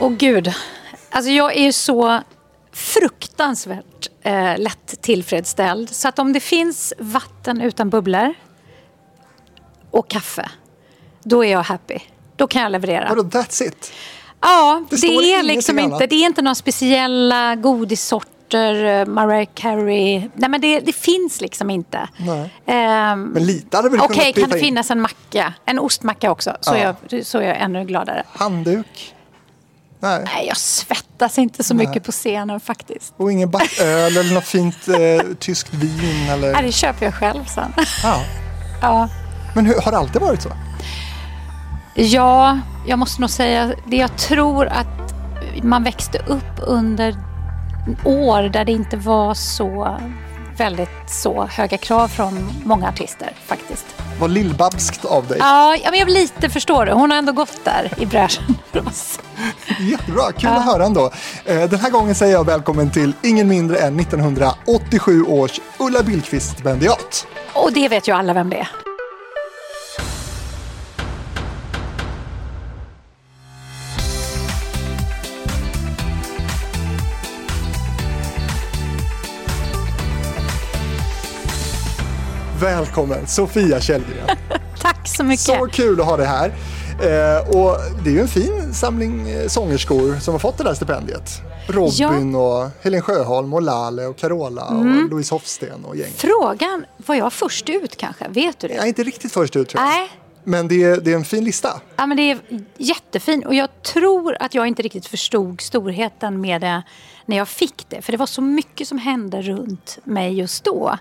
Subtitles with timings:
[0.00, 0.52] Åh gud.
[1.10, 2.20] Alltså jag är ju så
[2.72, 5.90] fruktansvärt eh, lätt tillfredsställd.
[5.90, 8.34] Så att om det finns vatten utan bubblor
[9.90, 10.50] och kaffe,
[11.22, 11.98] då är jag happy.
[12.36, 13.08] Då kan jag leverera.
[13.08, 13.92] Vadå, that's it?
[14.40, 15.92] Ja, Det det, är liksom annat.
[15.92, 20.28] inte, det är inte några speciella godissorter, eh, Mariah Carey.
[20.34, 22.08] Nej men det, det finns liksom inte.
[22.16, 22.50] Nej.
[22.66, 24.64] Ehm, Men lite hade väl Okej, kunnat kan det in.
[24.64, 25.54] finnas en macka?
[25.64, 26.94] En ostmacka också, så, Ja.
[27.10, 28.24] jag, så är jag ännu gladare.
[28.32, 29.14] Handduk?
[30.00, 30.22] Nej.
[30.24, 33.14] Nej, jag svettas inte så mycket på scenen faktiskt.
[33.16, 36.28] Och ingen backöl eller något fint eh, tyskt vin?
[36.30, 36.52] Eller?
[36.52, 37.72] Nej, det köper jag själv sen.
[38.02, 38.22] Ja.
[38.82, 39.08] ja.
[39.54, 40.52] Men hur, har det alltid varit så?
[41.94, 43.96] ja, jag måste nog säga det.
[43.96, 45.14] Jag tror att
[45.62, 47.16] man växte upp under
[48.04, 49.98] år där det inte var så
[50.60, 53.86] väldigt så höga krav från många artister faktiskt.
[54.20, 55.36] Vad lillbabskt av dig.
[55.40, 56.92] Ja, ja, men jag lite förstår du.
[56.92, 59.18] Hon har ändå gått där i bräschen för oss.
[59.80, 61.10] Jättebra, kul att höra ändå.
[61.44, 67.26] Eh, Den här gången säger jag välkommen till ingen mindre än 1987 års Ulla Billqvist-stipendiat.
[67.52, 68.68] Och det vet ju alla vem det är.
[82.60, 84.26] Välkommen Sofia Källgren.
[84.80, 85.40] Tack så mycket.
[85.44, 86.48] Så kul att ha dig här.
[87.02, 90.74] Eh, och det är ju en fin samling eh, sångerskor som har fått det där
[90.74, 91.30] stipendiet.
[91.68, 95.04] Robin och Helen Sjöholm och Lale och Carola Mm.
[95.04, 96.12] och Louise Hofsten och gäng.
[96.16, 98.28] Frågan, var jag först ut kanske?
[98.28, 98.74] Vet du det?
[98.74, 99.88] Jag är inte riktigt först ut tror jag.
[99.90, 100.08] Nej.
[100.44, 101.80] Men det är, det är en fin lista.
[101.96, 102.38] Ja, men det är
[102.76, 106.82] jättefint och jag tror att jag inte riktigt förstod storheten med det
[107.26, 108.02] när jag fick det.
[108.02, 110.98] För det var så mycket som hände runt mig just då.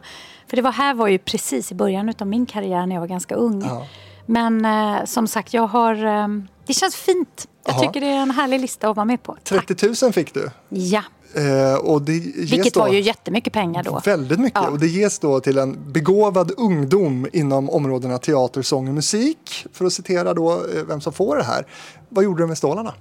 [0.50, 3.08] För det var här var ju precis i början av min karriär när jag var
[3.08, 3.62] ganska ung.
[3.66, 3.88] Ja.
[4.26, 6.06] Men eh, som sagt, jag har...
[6.06, 6.28] Eh,
[6.66, 7.48] det känns fint.
[7.66, 7.80] Jag Jaha.
[7.82, 9.38] tycker det är en härlig lista att vara med på.
[9.44, 9.68] Tack.
[9.68, 10.52] 30 000 fick du.
[10.70, 11.04] Ja,
[11.34, 14.02] Eh, och det ges vilket då var ju jättemycket pengar då.
[14.06, 14.62] Väldigt mycket.
[14.64, 14.70] Ja.
[14.70, 19.66] Och det ges då till en begåvad ungdom inom områdena teater, sång och musik.
[19.74, 21.66] För att citera då eh, vem som får det här.
[22.10, 22.94] Vad gjorde du med stålarna?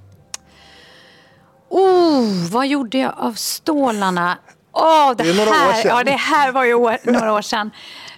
[1.69, 4.39] Oh, vad gjorde jag av stålarna?
[4.79, 5.87] Åh, det, Det här.
[5.87, 7.71] Ja, det här var ju år, några år sedan.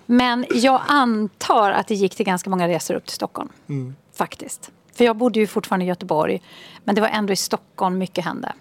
[0.06, 3.48] Men jag antar att det gick till ganska många resor upp till Stockholm.
[3.69, 3.94] Mm.
[4.15, 4.70] Faktiskt.
[4.94, 6.43] För jag bodde ju fortfarande i Göteborg.
[6.84, 8.53] Men det var ändå i Stockholm mycket hände.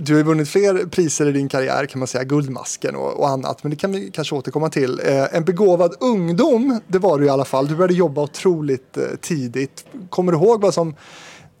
[0.00, 3.28] Du har ju vunnit fler priser i din karriär kan man säga, Guldmasken och, och
[3.28, 3.62] annat.
[3.62, 5.00] Men det kan vi kanske återkomma till.
[5.04, 7.68] Eh, en begåvad ungdom, det var du i alla fall.
[7.68, 9.84] Du började jobba otroligt eh, tidigt.
[10.10, 10.94] Kommer du ihåg vad som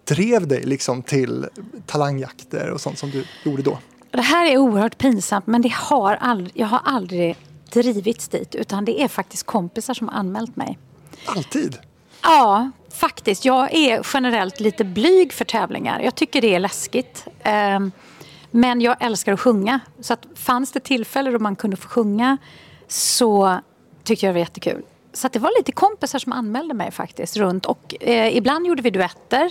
[0.04, 1.46] drev dig liksom till
[1.86, 3.78] talangjakter och sånt som du gjorde då?
[4.16, 7.36] Det här är oerhört pinsamt men det har aldrig, jag har aldrig
[7.72, 8.54] drivits dit.
[8.54, 10.78] Utan det är faktiskt kompisar som har anmält mig.
[11.26, 11.78] Alltid.
[12.22, 13.44] Ja, faktiskt.
[13.44, 16.00] Jag är generellt lite blyg för tävlingar.
[16.00, 17.26] Jag tycker det är läskigt.
[17.42, 17.92] Ehm,
[18.50, 19.80] Men jag älskar att sjunga.
[20.00, 22.36] Så att fanns det tillfälle då man kunde få sjunga
[22.88, 23.58] så
[24.04, 24.82] tyckte jag det var jättekul.
[25.12, 27.66] Så att det var lite kompisar som anmälde mig faktiskt runt.
[27.66, 29.50] Och eh, ibland gjorde vi duetter.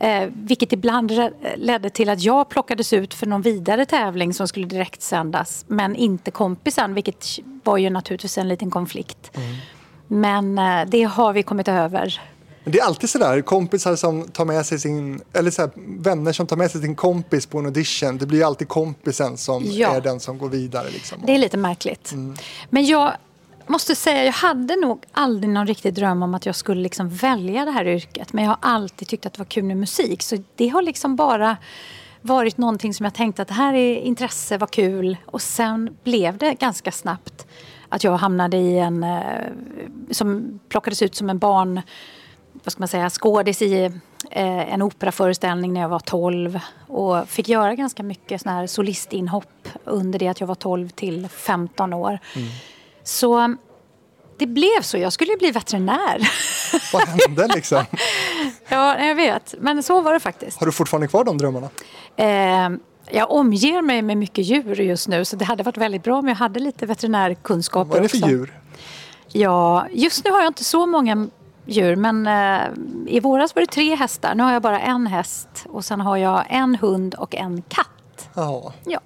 [0.00, 1.12] Eh, vilket ibland
[1.56, 5.64] ledde till att jag plockades ut för någon vidare tävling som skulle direktsändas.
[5.68, 7.26] Men inte kompisen, vilket
[7.64, 9.30] var ju naturligtvis en liten konflikt.
[10.06, 12.20] Men eh, det har vi kommit över.
[12.64, 15.70] Det är alltid sådär, kompisar som tar med sig sin, eller så här,
[16.02, 18.18] vänner som tar med sig sin kompis på en audition.
[18.18, 19.88] Det blir alltid kompisen som Ja.
[19.96, 20.90] är den som går vidare.
[20.90, 21.18] Liksom.
[21.26, 22.12] Det är lite märkligt.
[22.70, 23.12] Men jag
[23.68, 27.64] måste säga, jag hade nog aldrig någon riktig dröm om att jag skulle liksom välja
[27.64, 28.32] det här yrket.
[28.32, 30.22] Men jag har alltid tyckt att det var kul med musik.
[30.22, 31.56] Så det har liksom bara
[32.20, 35.16] varit någonting som jag tänkte att det här är intresse, vad kul.
[35.26, 37.46] Och sen blev det ganska snabbt
[37.88, 39.20] att jag hamnade i en, eh,
[40.10, 41.80] som plockades ut som en barn,
[42.52, 43.84] vad ska man säga, skådis i
[44.30, 49.68] eh, en operaföreställning när jag var 12 och fick göra ganska mycket såna här solistinhopp
[49.84, 52.18] under det att jag var 12 till 15 år.
[53.02, 53.56] Så
[54.38, 54.98] det blev så.
[54.98, 56.28] Jag skulle ju bli veterinär.
[56.92, 57.84] Vad hände liksom?
[58.68, 59.54] ja, jag vet.
[59.60, 60.58] Men så var det faktiskt.
[60.58, 61.68] Har du fortfarande kvar de drömmarna?
[62.16, 62.70] Eh,
[63.10, 66.28] jag omger mig med mycket djur just nu så det hade varit väldigt bra om
[66.28, 68.28] jag hade lite veterinärkunskaper Vad är det för också.
[68.28, 68.58] djur?
[69.32, 71.28] Ja, just nu har jag inte så många
[71.66, 72.66] djur men eh,
[73.06, 74.34] i våras var det tre hästar.
[74.34, 78.28] Nu har jag bara en häst och sen har jag en hund och en katt.
[78.34, 79.00] Ja, Ja,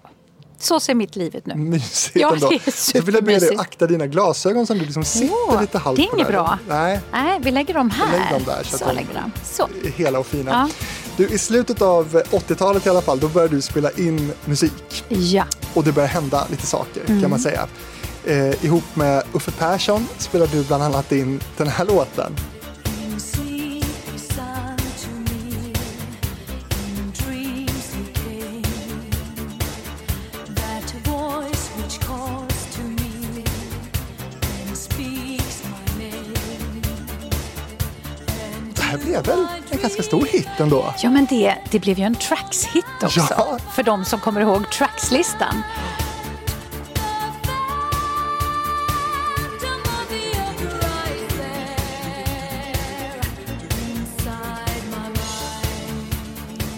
[0.63, 1.55] så ser mitt liv ut nu.
[1.55, 2.53] mysigt Ja, ändå.
[2.75, 5.97] Så vill jag be dig akta dina glasögon som du liksom sitter Jo, lite halvt
[5.97, 6.59] det är inget bra.
[6.69, 8.13] Nej, Nej, vi lägger dem här.
[8.19, 9.33] lägg dem där så så lägger de.
[9.45, 9.69] Så.
[9.97, 10.51] hela och fina.
[10.51, 10.69] Ja.
[11.17, 15.05] Du, I slutet av 80-talet i alla fall, då började du spela in musik.
[15.09, 15.45] Ja.
[15.75, 17.21] Och det började hända lite saker Mm.
[17.21, 17.67] kan man säga.
[18.25, 22.37] Eh, ihop med Uffe Persson spelade du bland annat in den här låten.
[40.63, 40.95] Ändå?
[40.99, 43.21] Ja, men det, det blev ju en Tracks-hit också.
[43.31, 43.59] Ja.
[43.73, 45.63] För de som kommer ihåg Tracks-listan.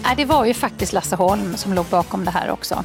[0.03, 2.83] Nej, det var ju faktiskt Lasse Holm som låg bakom det här också.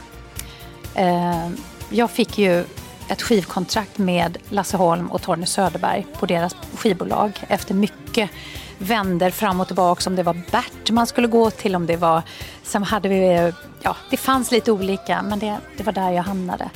[0.94, 1.48] Eh,
[1.90, 2.64] Jag fick ju
[3.08, 8.30] ett skivkontrakt med Lasse Holm och Torne Söderberg på deras skivbolag efter mycket
[8.80, 12.22] vänder fram och tillbaka om det var Bert man skulle gå till, om det var...
[12.62, 13.52] Sen hade vi...
[13.82, 16.70] Ja, det fanns lite olika, men det, det var där jag hamnade.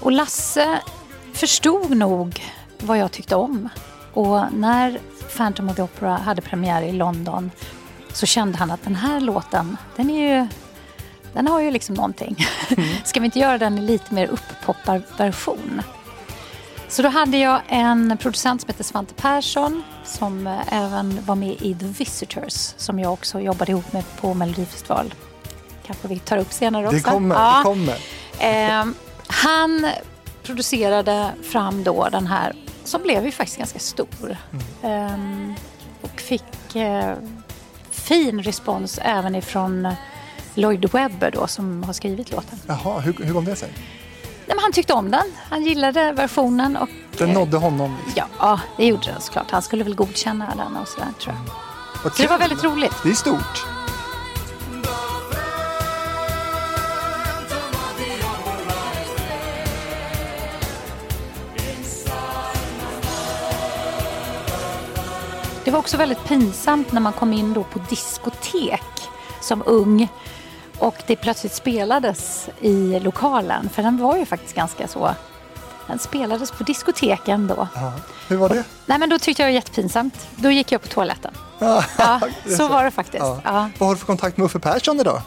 [0.00, 0.80] Och Lasse
[1.32, 2.42] förstod nog
[2.78, 3.68] vad jag tyckte om.
[4.12, 4.98] Och när
[5.36, 7.50] Phantom of the Opera hade premiär i London
[8.12, 10.48] så kände han att den här låten, den är ju
[11.32, 12.36] den har ju liksom någonting.
[13.04, 15.82] Ska vi inte göra den i lite mer upppoppar-version?
[16.88, 21.56] Så då hade jag en producent som heter Svante Persson som eh, även var med
[21.62, 25.14] i The Visitors som jag också jobbade ihop med på Melodifestival.
[25.86, 26.96] Kanske vi tar upp senare också.
[26.96, 27.56] Det kommer, Ja.
[27.58, 27.96] det kommer.
[28.38, 28.84] Eh,
[29.26, 29.86] han
[30.42, 32.52] producerade fram då den här
[32.84, 34.36] som blev ju faktiskt ganska stor.
[34.82, 35.16] Eh,
[36.02, 37.14] och fick eh,
[37.90, 39.88] fin respons även ifrån
[40.54, 42.58] Lloyd Webber då som har skrivit låten.
[42.66, 43.72] Jaha, hur, hur kom det sig?
[44.48, 45.32] Nej, men han tyckte om den.
[45.50, 47.96] Han gillade versionen och Den eh, nådde honom.
[48.38, 49.50] Ja, det gjorde den såklart.
[49.50, 51.52] Han skulle väl godkänna den och sådär tror jag.
[52.02, 52.94] Vad Så det var väldigt roligt.
[53.02, 53.66] Det är stort.
[65.64, 69.08] Det var också väldigt pinsamt när man kom in då på diskotek
[69.40, 70.08] som ung
[70.78, 73.68] och det plötsligt spelades i lokalen.
[73.68, 75.14] För den var ju faktiskt ganska så...
[75.86, 77.68] Den spelades på diskoteken då.
[77.74, 77.92] Ja.
[78.28, 78.64] Hur var det?
[78.86, 80.26] Nej men då tyckte jag det var jättepinsamt.
[80.36, 81.34] Då gick jag på toaletten.
[81.58, 83.22] Ja, är så var det faktiskt.
[83.24, 83.40] Ja.
[83.44, 83.70] Ja.
[83.78, 85.22] Vad har du för kontakt med Uffe Persson idag?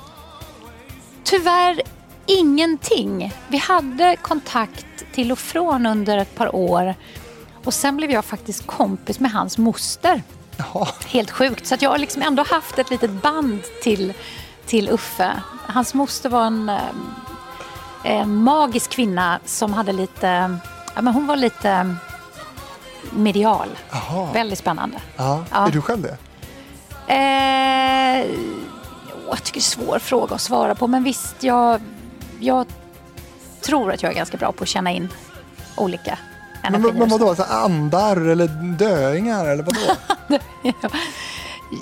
[1.23, 1.81] Tyvärr
[2.25, 3.33] ingenting.
[3.47, 6.95] Vi hade kontakt till och från under ett par år.
[7.63, 10.23] Och sen blev jag faktiskt kompis med hans moster.
[10.57, 11.67] Jaha, Helt sjukt.
[11.67, 14.13] Så jag har liksom ändå haft ett litet band till,
[14.65, 15.41] till Uffe.
[15.67, 16.79] Hans moster var en, eh,
[18.03, 20.57] en magisk kvinna som hade lite...
[20.95, 21.95] Ja, men hon var lite
[23.11, 23.67] medial.
[23.91, 24.31] Jaha.
[24.33, 24.97] Väldigt spännande.
[25.17, 25.43] ja.
[25.51, 25.67] Ja.
[25.67, 26.17] är du själv det?
[27.07, 28.25] Eh,
[29.27, 30.87] jag tycker det är en svår fråga att svara på.
[30.87, 31.81] Men visst, jag,
[32.39, 32.65] jag
[33.61, 35.09] tror att jag är ganska bra på att känna in
[35.75, 36.17] olika
[36.63, 36.99] Men, energier.
[36.99, 38.47] men vadå, så här andar eller
[38.77, 39.79] döingar eller vadå?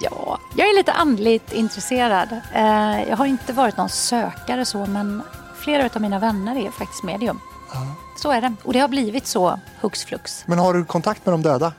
[0.01, 2.31] Ja, jag är lite andligt intresserad.
[2.53, 5.23] Eh, jag har inte varit någon sökare så, men
[5.55, 7.39] flera av mina vänner är faktiskt medium.
[8.17, 8.53] Så är det.
[8.63, 10.43] Och det har blivit så hux flux.
[10.47, 11.73] Men har du kontakt med de döda?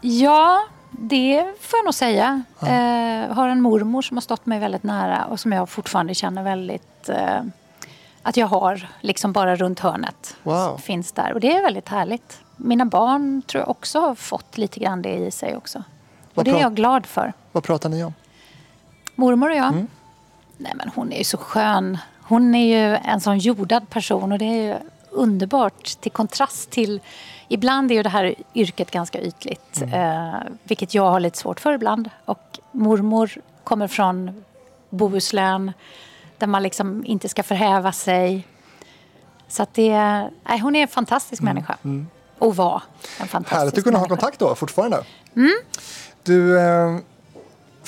[0.00, 2.42] Ja, det får jag nog säga.
[2.62, 6.42] Eh, har en mormor som har stått mig väldigt nära och som jag fortfarande känner
[6.42, 7.42] väldigt eh,
[8.22, 10.36] att jag har liksom bara runt hörnet.
[10.42, 10.78] Wow.
[10.78, 12.40] Finns där och det är väldigt härligt.
[12.56, 15.78] Mina barn tror jag också har fått lite grann det i sig också.
[15.78, 15.84] Och
[16.34, 17.32] Vad det är jag glad för.
[17.52, 18.14] Vad pratar ni om?
[19.14, 19.68] Mormor och jag?
[19.68, 19.86] Mm.
[20.56, 21.98] Nej men hon är ju så skön.
[22.22, 24.74] Hon är ju en sån jordad person och det är ju
[25.10, 27.00] underbart till kontrast till...
[27.48, 29.94] Ibland är ju det här yrket ganska ytligt, Mm.
[30.28, 32.10] eh, vilket jag har lite svårt för ibland.
[32.24, 33.30] Och mormor
[33.64, 34.44] kommer från
[34.90, 35.72] Bohuslän
[36.38, 38.46] där man liksom inte ska förhäva sig.
[39.48, 39.98] Så att det...
[40.48, 41.76] Nej, hon är en fantastisk människa.
[42.44, 42.82] Och var
[43.20, 43.58] en fantastisk.
[43.58, 45.04] Härligt att kunna ha kontakt då fortfarande.
[45.36, 45.52] Mm.
[46.22, 46.96] Du, eh,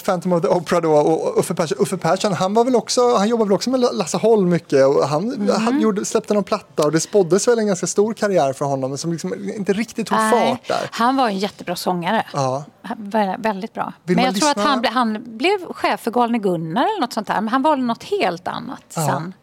[0.04, 3.28] Phantom of the Opera då och Uffe Persson, Uffe Persson han, var väl också, han
[3.28, 5.50] jobbade väl också med Lasse Holm mycket och han Mm.
[5.62, 8.98] hade, gjorde, släppte någon platta och det spåddes väl en ganska stor karriär för honom
[8.98, 10.88] som liksom inte riktigt tog Nej, fart där.
[10.92, 12.26] Han var en jättebra sångare.
[12.32, 12.64] Ja.
[12.82, 13.92] Han Väldigt bra.
[14.04, 17.00] Vill men jag tror att lyssna- han, ble, han blev chef för Galne Gunnar eller
[17.00, 17.34] något sånt där.
[17.34, 19.06] Men han valde något helt annat Ja.
[19.06, 19.34] sen.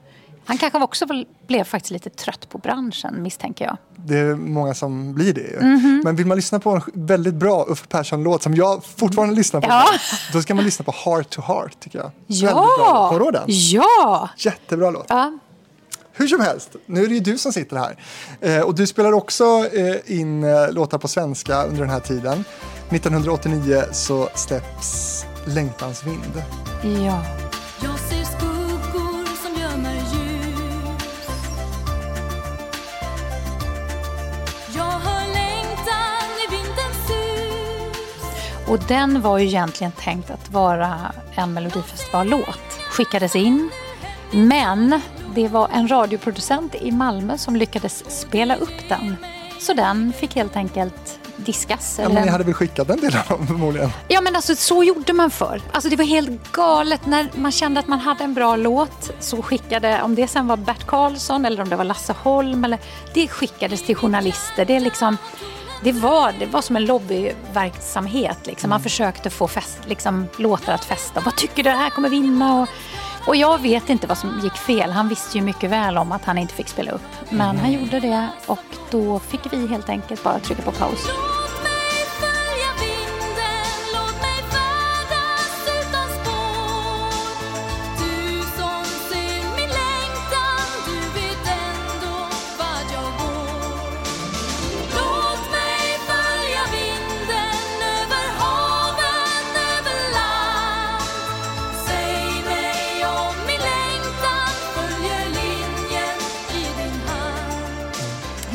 [0.46, 1.06] Han kanske också
[1.48, 3.78] blev faktiskt lite trött på branschen misstänker jag.
[3.96, 5.60] Det är många som blir det ju.
[5.62, 6.02] Mhm.
[6.04, 9.68] Men vill man lyssna på en väldigt bra Uffe Persson-låt som jag fortfarande lyssnar på,
[9.70, 9.86] Ja.
[10.34, 12.12] då ska man lyssna på Heart to Heart tycker jag.
[12.28, 12.46] Ja!
[12.48, 13.08] Väldigt bra.
[13.08, 13.44] Kommer du ihåg den?
[13.48, 14.30] Ja!
[14.38, 15.06] Jättebra låt.
[15.10, 15.32] ja!
[16.16, 17.98] Hur som helst, nu är det ju du som sitter här.
[18.42, 22.44] Eh, och du spelar också eh, in eh, låtar på svenska under den här tiden.
[22.90, 26.44] 1989 så släpps Längtans vind.
[27.06, 27.24] ja.
[38.68, 42.80] Och den var ju egentligen tänkt att vara en Melodifestivallåt.
[42.90, 43.70] Skickades in.
[44.32, 45.02] Men
[45.36, 49.16] det var en radioproducent i Malmö som lyckades spela upp den.
[49.60, 52.00] Så den fick helt enkelt diskas.
[52.02, 53.90] Ja, men ni hade väl skickat en del av dem förmodligen?
[54.08, 55.62] Ja men alltså så gjorde man förr.
[55.72, 59.42] Alltså det var helt galet när man kände att man hade en bra låt så
[59.42, 62.80] skickade, om det sen var Bert Karlsson eller om det var Lasse Holm eller
[63.14, 64.66] det skickades till journalister.
[64.66, 65.18] Det är liksom
[65.84, 68.38] det var, det var som en lobbyverksamhet.
[68.48, 68.70] Liksom.
[68.70, 71.22] Man försökte få fest, liksom, låtar att fästa.
[71.26, 71.70] Vad tycker du?
[71.70, 72.62] Det här kommer vinna.
[72.62, 72.68] Och,
[73.28, 74.92] och jag vet inte vad som gick fel.
[74.92, 77.02] Han visste ju mycket väl om att han inte fick spela upp.
[77.30, 78.60] Men han gjorde det och
[78.92, 81.08] då fick vi helt enkelt bara trycka på paus.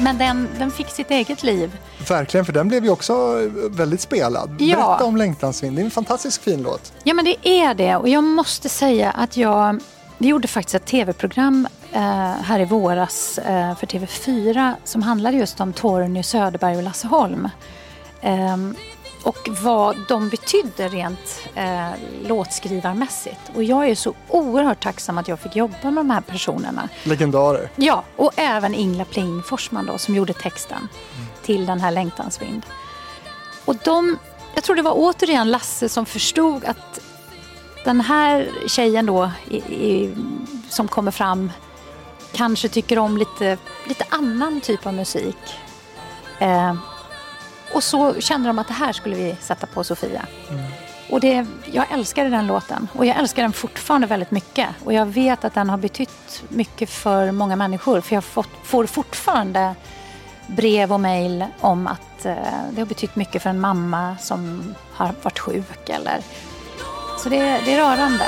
[0.08, 1.78] Men den, den fick sitt eget liv.
[2.08, 4.56] Verkligen, för den blev ju också väldigt spelad.
[4.58, 4.76] Ja.
[4.76, 6.92] Berätta om Längtansvind, det är en fantastiskt fin låt.
[7.04, 7.96] Ja, men det är det.
[7.96, 9.80] Och jag måste säga att jag...
[10.18, 12.00] Vi gjorde faktiskt ett tv-program eh,
[12.42, 17.48] här i våras eh, för TV4 som handlade just om Torgny Söderberg och Lasse Holm.
[18.20, 18.74] Ehm,
[19.22, 21.90] och vad de betydde rent eh,
[22.22, 23.40] låtskrivarmässigt.
[23.54, 26.88] Och jag är så oerhört tacksam att jag fick jobba med de här personerna.
[27.04, 27.70] Legendarer.
[27.76, 30.88] Ja, och även Ingela Pling Forsman då, som gjorde texten
[31.42, 32.66] till den här Längtansvind.
[33.64, 34.18] Och de,
[34.54, 37.00] jag tror det var återigen Lasse som förstod att
[37.84, 40.16] den här tjejen då i, i,
[40.68, 41.52] som kommer fram
[42.32, 45.36] kanske tycker om lite, lite annan typ av musik.
[46.38, 46.74] Eh,
[47.74, 50.26] och så kände de att det här skulle vi sätta på Sofia.
[51.10, 54.68] Och det, jag älskade den låten och jag älskar den fortfarande väldigt mycket.
[54.84, 58.00] Och jag vet att den har betytt mycket för många människor.
[58.00, 59.74] För jag fått, får fortfarande
[60.46, 62.34] brev och mejl om att eh,
[62.70, 65.88] det har betytt mycket för en mamma som har varit sjuk.
[65.88, 66.20] Eller.
[67.18, 68.24] Så det, det är rörande.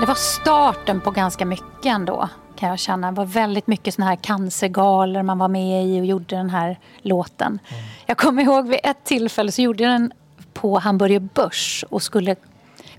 [0.00, 3.10] Det var starten på ganska mycket ändå kan jag känna.
[3.10, 6.78] Det var väldigt mycket såna här cancergalor man var med i och gjorde den här
[7.02, 7.58] låten.
[8.06, 10.12] Jag kommer ihåg vid ett tillfälle så gjorde jag den
[10.52, 12.36] på Hamburger Börs och skulle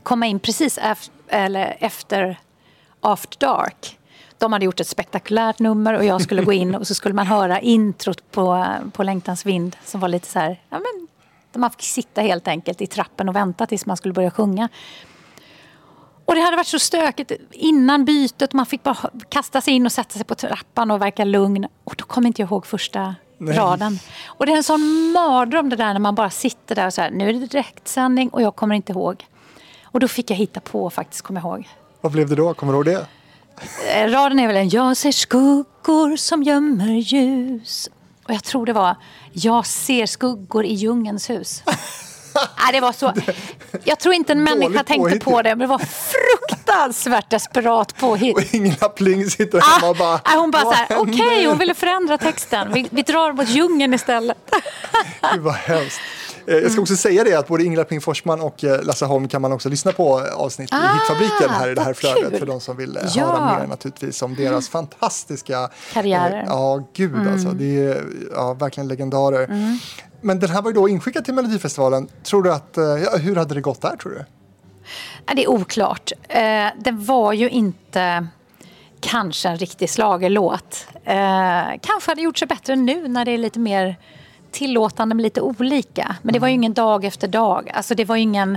[0.04, 2.40] komma in precis ef- eller efter
[3.00, 3.98] After Dark.
[4.38, 7.28] De hade gjort ett spektakulärt nummer och jag skulle gå in och så skulle man
[7.28, 11.08] höra introt på, på Längtans vind som var lite så här, ja men,
[11.62, 14.70] man fick sitta helt enkelt i trappen och vänta tills man skulle börja sjunga.
[16.26, 18.54] Och det hade varit så stökigt innan bytet.
[18.54, 18.98] Man fick bara
[19.30, 21.68] kasta sig in och sätta sig på trappan och verka lugn.
[21.84, 23.58] Och då kommer inte jag ihåg första Nej.
[23.58, 24.00] raden.
[24.26, 27.02] Och det är en sån mardröm det där när man bara sitter där och så
[27.02, 29.26] här, nu är det direktsändning och jag kommer inte ihåg.
[29.84, 31.70] Och då fick jag hitta på faktiskt, kommer jag ihåg.
[32.02, 32.54] Vad blev det då?
[32.54, 33.08] Kommer du ihåg det?
[33.96, 37.90] Eh, Raden är väl en Jag ser skuggor som gömmer ljus.
[38.24, 38.96] Och jag tror det var
[39.32, 41.64] Jag ser skuggor i djungelns hus.
[42.36, 43.14] Nej, det var så.
[43.84, 48.36] Jag tror inte en människa tänkte på det, men det var fruktansvärt desperat påhitt.
[48.38, 50.20] Och Ingela Pling sitter Ah, hemma och bara...
[50.28, 52.74] nej, hon bara "Vad så här, okej, händer?" hon ville förändra texten.
[52.74, 54.38] Vi, vi drar mot djungeln istället.
[55.34, 56.00] Gud vad hemskt.
[56.48, 59.28] Eh, Jag ska också säga det att både Ingela Pling Forsman och eh, Lasse Holm
[59.28, 62.40] kan man också lyssna på avsnitt i Ah, Hitfabriken här i det här flödet kul.
[62.40, 63.26] för de som vill eh, Ja.
[63.26, 66.38] höra mer naturligtvis om deras fantastiska Karriärer.
[66.42, 67.50] eh, Ja, gud alltså.
[67.50, 68.04] Det är
[68.36, 69.78] ja, verkligen legendarer.
[70.22, 72.08] Men den här var ju då inskickad till Melodifestivalen.
[72.24, 74.26] Tror du att, eh, ja, hur hade det gått där tror du?
[75.36, 76.12] Det är oklart.
[76.30, 76.40] Eh,
[76.80, 78.28] det var ju inte
[79.00, 80.88] kanske en riktig slagerlåt.
[81.04, 83.96] Eh, kanske hade gjort sig bättre nu när det är lite mer
[84.52, 86.16] tillåtande med lite olika.
[86.22, 87.72] Men det var ju ingen dag efter dag.
[87.74, 88.56] Alltså det var ju ingen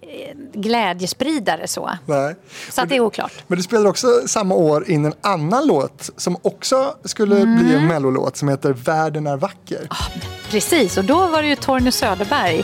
[0.00, 1.90] eh, glädjespridare så.
[2.06, 2.34] Nej.
[2.70, 3.32] Så att det är oklart.
[3.46, 7.76] Men du spelade också samma år in en annan låt som också skulle bli Mm.
[7.76, 9.88] en mellolåt som heter Världen är vacker.
[10.50, 12.62] Precis, och då var det ju Torgny Söderberg.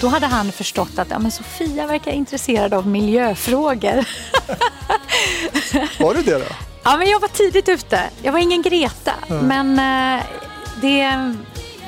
[0.00, 4.04] Då hade han förstått att ja, men Sofia verkar intresserad av miljöfrågor.
[6.02, 6.44] Var du det då?
[6.82, 8.00] Ja, men jag var tidigt ute.
[8.22, 9.12] Jag var ingen Greta.
[9.28, 10.24] Men eh,
[10.80, 11.34] det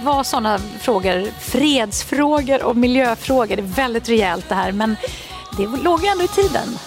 [0.03, 3.57] var sådana frågor, fredsfrågor och miljöfrågor.
[3.57, 4.97] Det är väldigt rejält det här, men
[5.57, 6.79] det låg ju ändå i tiden.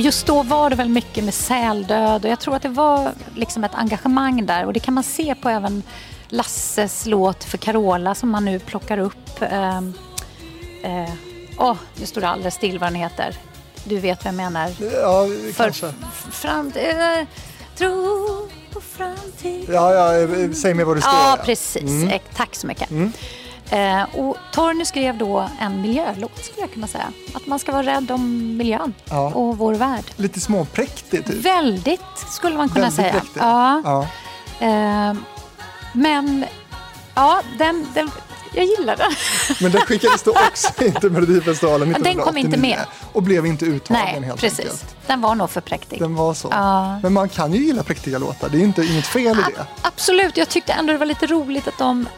[0.00, 3.12] Och just då var det väl mycket med säldöd och jag tror att det var
[3.34, 5.82] liksom ett engagemang där och det kan man se på även
[6.28, 9.42] Lasses låt för Carola som man nu plockar upp.
[9.50, 9.94] Ehm,
[10.82, 11.10] eh,
[11.58, 13.36] Åh, nu står det alldeles still vad den heter.
[13.84, 14.70] Du vet vad jag menar.
[15.02, 15.26] Ja,
[15.56, 15.92] kanske.
[16.30, 17.26] fram, eh,
[17.76, 19.64] tro på framtid.
[19.68, 21.12] Ja, ja, eh, säg mig vad det står.
[21.12, 22.04] Ja, precis.
[22.12, 22.90] Eh, Tack så mycket.
[22.90, 23.12] Mm.
[23.70, 27.12] Eh, och Torgny skrev då en miljölåt skulle jag kunna säga.
[27.34, 29.32] Att man ska vara rädd om miljön Ja.
[29.34, 30.04] och vår värld.
[30.16, 31.44] Lite småpräktig typ.
[31.44, 33.12] Väldigt skulle man kunna Väldigt säga.
[33.12, 33.40] präktig.
[33.40, 33.82] Ja.
[33.84, 34.06] Ja.
[34.66, 35.14] Eh,
[35.92, 36.44] men
[37.14, 38.10] ja, den, den,
[38.54, 39.12] jag gillar den.
[39.60, 42.78] Men den skickades då också in till Melodifestivalen Den 1989 kom inte med.
[43.12, 44.60] och blev inte uttagen Nej, helt precis.
[44.60, 44.96] enkelt.
[45.06, 45.98] Den var nog för präktig.
[45.98, 46.48] Den var så.
[46.50, 46.98] Ja.
[47.02, 49.66] Men man kan ju gilla präktiga låtar, det är inte inget fel i det.
[49.82, 52.08] Absolut, jag tyckte ändå det var lite roligt att de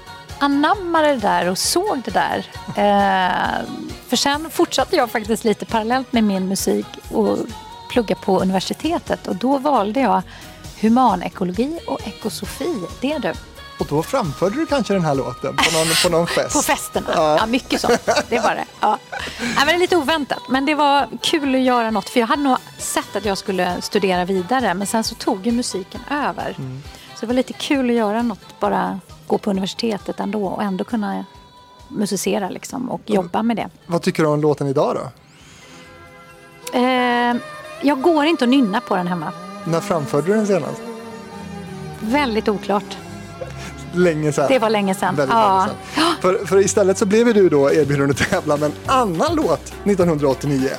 [0.43, 2.47] anammade det där och såg det där.
[2.67, 3.67] Eh,
[4.09, 7.39] för sen fortsatte jag faktiskt lite parallellt med min musik och
[7.91, 10.23] plugga på universitetet och då valde jag
[10.81, 12.83] humanekologi och ekosofi.
[13.01, 13.33] Det är du.
[13.79, 16.53] Och då framförde du kanske den här låten på någon, på någon fest.
[16.53, 17.07] På festerna.
[17.15, 17.37] Ja.
[17.39, 17.47] Ja.
[17.47, 18.09] mycket sånt.
[18.29, 18.65] Det var det.
[18.81, 18.99] Ja.
[19.41, 20.43] Nej, men det är lite oväntat.
[20.49, 22.09] Men det var kul att göra något.
[22.09, 24.75] För jag hade nog sett att jag skulle studera vidare.
[24.75, 26.55] Men sen så tog ju musiken över.
[26.59, 26.83] Mm.
[27.15, 28.61] Så det var lite kul att göra något.
[28.61, 30.47] Bara gå på universitetet ändå.
[30.47, 31.25] Och ändå kunna
[31.89, 32.91] musicera liksom.
[32.91, 33.69] Och jobba med det.
[33.87, 35.11] Vad tycker du om låten idag då?
[36.79, 37.37] Eh,
[37.83, 39.33] jag går inte att nynna på den hemma.
[39.65, 40.83] När framförde du den senast?
[42.01, 42.97] Väldigt oklart.
[43.95, 44.47] Länge sedan.
[44.49, 45.17] Det var länge sedan.
[45.17, 45.59] Väldigt ja.
[45.59, 46.15] länge sedan.
[46.21, 50.71] För, för istället så blev du då erbjuden att tävla med en annan låt 1989.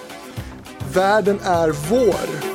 [0.94, 2.53] Världen är vår.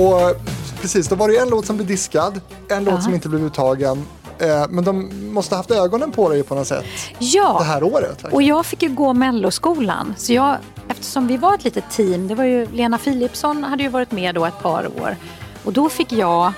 [0.00, 0.36] Och
[0.80, 3.00] precis, då var det ju en låt som blev diskad, en låt Ja.
[3.00, 4.06] som inte blev uttagen.
[4.38, 6.84] Eh, men de måste ha haft ögonen på dig på något sätt
[7.18, 7.56] ja.
[7.58, 8.10] det här året.
[8.10, 8.32] verkligen.
[8.34, 10.14] Och jag fick ju gå melloskolan.
[10.18, 10.56] Så jag,
[10.88, 14.34] eftersom vi var ett litet team, det var ju Lena Philipsson hade ju varit med
[14.34, 15.16] då ett par år.
[15.64, 16.52] Och då fick jag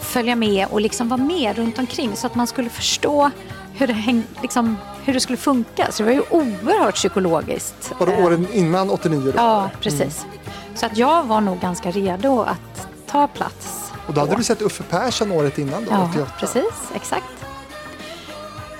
[0.00, 3.30] följa med och liksom vara med runt omkring så att man skulle förstå
[3.74, 5.86] hur det, häng, liksom, hur det skulle funka.
[5.92, 7.92] Så det var ju oerhört psykologiskt.
[7.98, 9.32] Var det Eh, åren innan 89 då?
[9.36, 10.26] Ja, precis.
[10.74, 13.92] Så att jag var nog ganska redo att ta plats.
[14.06, 14.38] Och då hade då.
[14.38, 16.32] du sett Uffe Persson året innan då, Ja, 88.
[16.38, 16.90] precis.
[16.94, 17.24] Exakt.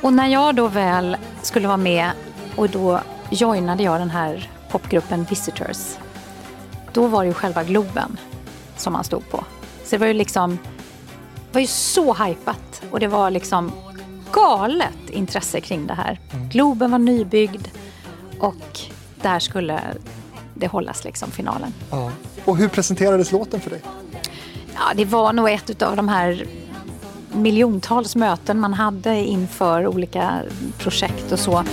[0.01, 2.11] Och när jag då väl skulle vara med
[2.57, 5.79] och då joinade jag den här popgruppen Visitors.
[6.93, 8.17] Då var det ju själva Globen
[8.77, 9.45] som man stod på.
[9.85, 10.59] Så det var ju liksom,
[11.51, 13.73] det var ju så hypat och det var liksom
[14.33, 16.21] galet intresse kring det här.
[16.51, 17.69] Globen var nybyggd
[18.39, 18.81] och
[19.23, 19.81] där skulle
[20.55, 21.75] det hållas liksom finalen.
[21.91, 22.11] Ja.
[22.45, 23.81] Och hur presenterades låten för dig?
[24.75, 26.47] Ja, det var nog ett av de här
[27.33, 30.43] miljontals möten man hade inför olika
[30.79, 31.65] projekt och så.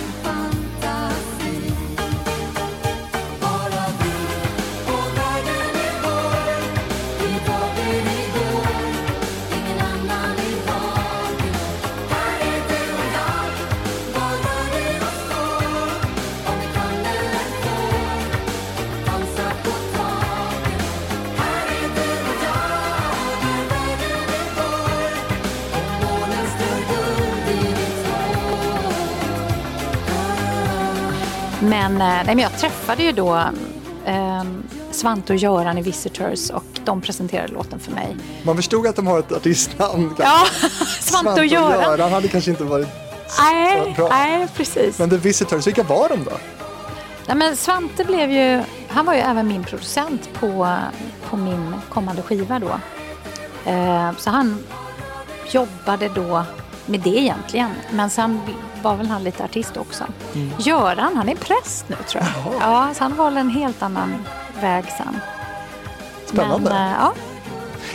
[32.00, 33.36] Nej, men jag träffade ju då
[34.04, 34.44] eh,
[34.90, 38.16] Svante och Göran i Visitors och de presenterade låten för mig.
[38.42, 40.14] Man förstod att de har ett artistnamn.
[40.18, 40.46] Ja,
[41.00, 41.82] Svante och Göran.
[41.82, 42.88] Göran hade kanske inte varit...
[43.38, 44.08] Nej, Bra.
[44.08, 44.98] nej, precis.
[44.98, 46.30] Men The Visitors, vilka var de då?
[47.26, 50.76] Nej, men Svante blev ju, han var ju även min producent på,
[51.30, 52.80] på min kommande skiva då.
[53.70, 54.64] Eh, så han
[55.50, 56.44] jobbade då
[56.86, 57.70] med det egentligen.
[57.90, 58.40] Men sen
[58.82, 60.04] var väl han lite artist också.
[60.58, 62.52] Göran, han är präst nu tror jag.
[62.60, 64.24] Ja, så han valde en helt annan
[64.60, 65.20] väg sen.
[66.26, 66.70] Spännande.
[66.70, 67.12] Men, eh, ja.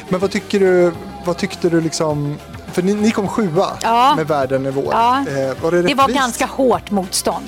[0.09, 0.93] Men vad tycker du,
[1.25, 2.37] vad tyckte du liksom...
[2.71, 4.13] För ni, ni kom sjua Ja.
[4.15, 4.93] med Världen är vår.
[4.93, 5.19] Ja.
[5.19, 7.45] Eh, var det, Det var ganska hårt motstånd.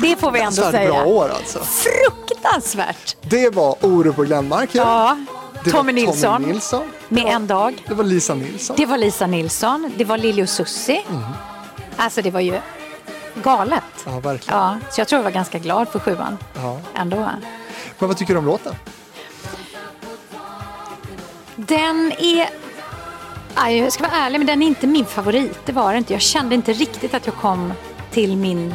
[0.00, 0.90] Det får vi ändå säga.
[0.92, 1.58] bra år alltså.
[1.58, 3.16] Fruktansvärt!
[3.22, 4.70] Det var Orup och Glenmark.
[4.72, 5.16] Ja,
[5.64, 6.82] Det Tommy var Nilsson Tommy Nilsson.
[7.08, 7.84] med en dag.
[7.88, 8.76] Det var Lisa Nilsson.
[8.78, 11.02] Det var Lisa Nilsson, det var Lili och Susie.
[11.96, 12.60] Alltså det var ju
[13.42, 13.82] galet.
[14.06, 14.58] Ja, verkligen.
[14.60, 16.78] Ja, så jag tror jag var ganska glad för sjuan Ja.
[16.94, 17.16] ändå.
[17.98, 18.74] Men vad tycker du om låten?
[21.56, 22.48] Den är...
[23.70, 25.58] Jag ska vara ärlig, men den är inte min favorit.
[25.66, 26.12] Det var det inte.
[26.12, 27.72] Jag kände inte riktigt att jag kom
[28.10, 28.74] till min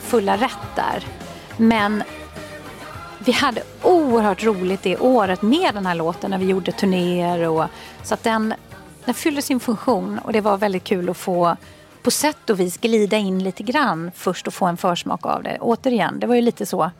[0.00, 1.06] fulla rätt där.
[1.56, 2.02] Men
[3.18, 7.48] vi hade oerhört roligt det året med den här låten när vi gjorde turnéer.
[7.48, 7.64] Och,
[8.02, 8.54] så att den,
[9.04, 11.56] den fyllde sin funktion och det var väldigt kul att få
[12.02, 15.58] på sätt och vis glida in lite grann först och få en försmak av det.
[15.60, 16.82] Återigen, det var ju lite så.
[16.82, 16.90] Eh,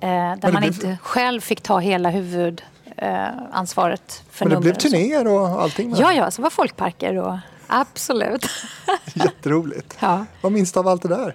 [0.00, 5.26] där man blev- inte själv fick ta hela huvudansvaret eh, för Men det blev turnéer
[5.28, 5.90] och allting.
[5.90, 8.46] med Ja, ja, så var folkparker och absolut.
[9.14, 9.96] Jätteroligt.
[10.00, 10.24] ja.
[10.40, 11.34] Vad minns du av allt det där?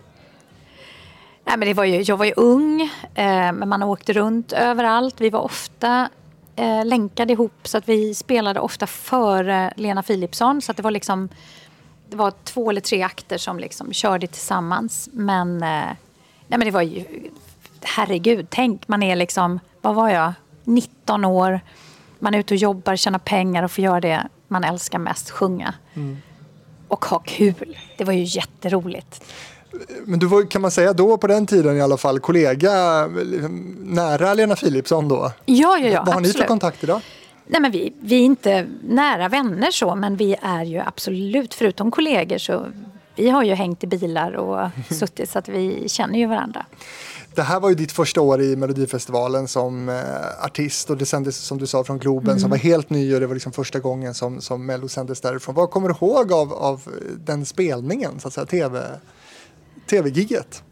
[1.45, 2.81] Nej, men det var ju, jag var ju ung,
[3.15, 5.21] eh, men man åkte runt överallt.
[5.21, 6.09] Vi var ofta
[6.55, 10.61] eh, länkade ihop så att vi spelade ofta före Lena Philipsson.
[10.61, 11.29] Så att det var liksom
[12.09, 15.09] det var två eller tre akter som liksom körde tillsammans.
[15.11, 15.95] Men, eh, nej,
[16.47, 17.03] men det var ju,
[17.81, 21.59] herregud, tänk man är liksom, vad var jag, 19 år.
[22.19, 25.73] Man är ute och jobbar, tjänar pengar och får göra det man älskar mest, sjunga.
[26.87, 27.77] Och ha kul.
[27.97, 29.23] Det var ju jätteroligt.
[30.05, 32.71] Men du var, kan man säga då på den tiden i alla fall kollega
[33.79, 35.31] nära Lena Philipsson då?
[35.45, 36.47] Ja, ja, ja, Vad har ni för absolut.
[36.47, 37.01] kontakt idag?
[37.47, 41.91] Nej, men vi, vi är inte nära vänner så, men vi är ju absolut, förutom
[41.91, 42.65] kollegor, så
[43.15, 46.65] vi har ju hängt i bilar och suttit så att vi känner ju varandra.
[47.35, 49.95] Det här var ju ditt första år i Melodifestivalen som eh,
[50.45, 52.39] artist och det sändes som du sa från Globen Mm.
[52.39, 55.55] som var helt ny och det var liksom första gången som, som Mello sändes därifrån.
[55.55, 56.81] Vad kommer du ihåg av, av
[57.17, 58.83] den spelningen, så att säga, TV,
[59.89, 60.63] tv-gigget?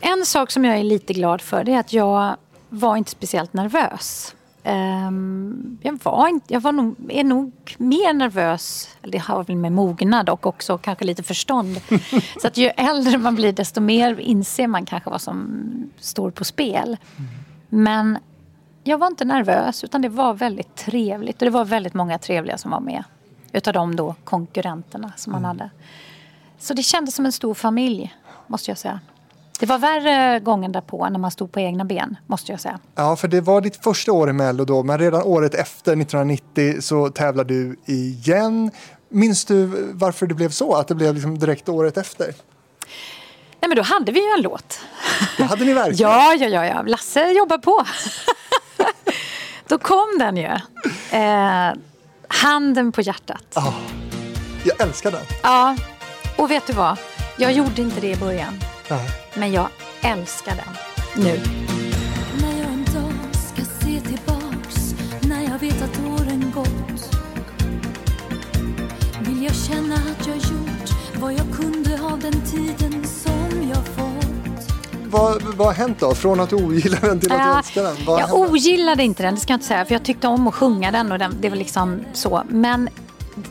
[0.00, 2.36] En sak som jag är lite glad för är att jag
[2.68, 4.34] var inte speciellt nervös.
[4.64, 9.72] Ehm, jag var, inte, jag var nog, är nog mer nervös, det har väl med
[9.72, 11.80] mognad och också kanske lite förstånd.
[12.40, 16.44] Så att ju äldre man blir desto mer inser man kanske vad som står på
[16.44, 16.96] spel.
[17.68, 18.18] Men
[18.84, 22.58] jag var inte nervös utan det var väldigt trevligt och det var väldigt många trevliga
[22.58, 23.04] som var med.
[23.52, 25.70] Utav de då konkurrenterna som man hade.
[26.58, 28.14] Så det kändes som en stor familj,
[28.46, 29.00] måste jag säga.
[29.62, 32.78] Det var värre gången därpå när man stod på egna ben, måste jag säga.
[32.94, 36.80] Ja, för det var ditt första år i Mello då, men redan året efter, 1990,
[36.80, 38.70] så tävlar du igen.
[39.08, 40.74] Minns du varför det blev så?
[40.74, 42.26] Att det blev liksom direkt året efter?
[43.60, 44.80] Nej, men då hade vi ju en låt.
[45.36, 46.10] Det hade ni verkligen.
[46.10, 46.82] Ja, ja, ja, ja.
[46.82, 47.84] Lasse jobbar på.
[49.68, 50.50] då kom den ju.
[51.10, 51.72] Eh,
[52.28, 53.44] handen på hjärtat.
[53.54, 53.74] Ja.
[54.64, 55.24] Jag älskar den.
[55.42, 55.76] Ja,
[56.36, 56.96] och vet du vad?
[57.38, 58.60] Jag gjorde inte det i början.
[58.90, 59.21] Nej.
[59.36, 59.68] Men jag
[60.02, 60.74] älskar den
[61.24, 61.40] nu.
[62.40, 64.94] När jag en dag ska se tillbaks
[65.28, 67.16] När jag vet att åren gått
[69.20, 70.90] Vill jag känna att jag gjort
[71.20, 74.68] Vad jag kunde av den tiden som jag fått
[75.10, 76.14] Vad, vad har hänt då?
[76.14, 77.96] Från att du ogillar den till att du Ja, älskar den?
[78.06, 78.48] Vad jag hände?
[78.50, 79.84] ogillade inte den, det ska jag inte säga.
[79.84, 82.42] För jag tyckte om att sjunga den och den, det var liksom så.
[82.48, 82.88] Men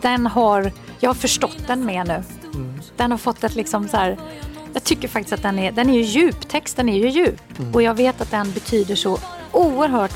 [0.01, 2.23] den har, jag har förstått den mer nu.
[2.97, 4.19] Den har fått ett liksom så här,
[4.73, 7.41] jag tycker faktiskt att den är, den är ju djup, texten är ju djup.
[7.73, 9.17] Och jag vet att den betyder så
[9.51, 10.13] oerhört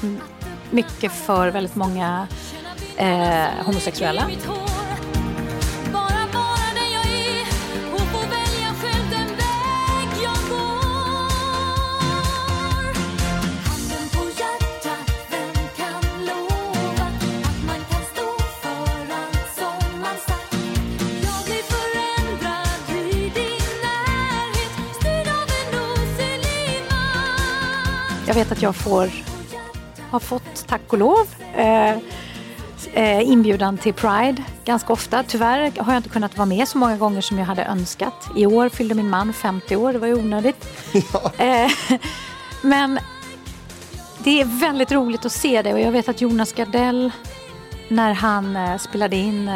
[0.72, 2.28] mycket för väldigt många
[2.98, 4.28] eh, homosexuella.
[28.36, 29.10] Jag vet att jag får,
[30.10, 31.98] har fått, tack och lov, eh,
[32.94, 35.24] eh, inbjudan till Pride ganska ofta.
[35.24, 38.30] Tyvärr har jag inte kunnat vara med så många gånger som jag hade önskat.
[38.36, 40.68] I år fyllde min man 50 år, det var ju onödigt.
[41.38, 41.72] Eh,
[42.62, 43.00] men
[44.18, 47.12] det är väldigt roligt att se det och jag vet att Jonas Gardell
[47.88, 49.50] när han eh, spelade in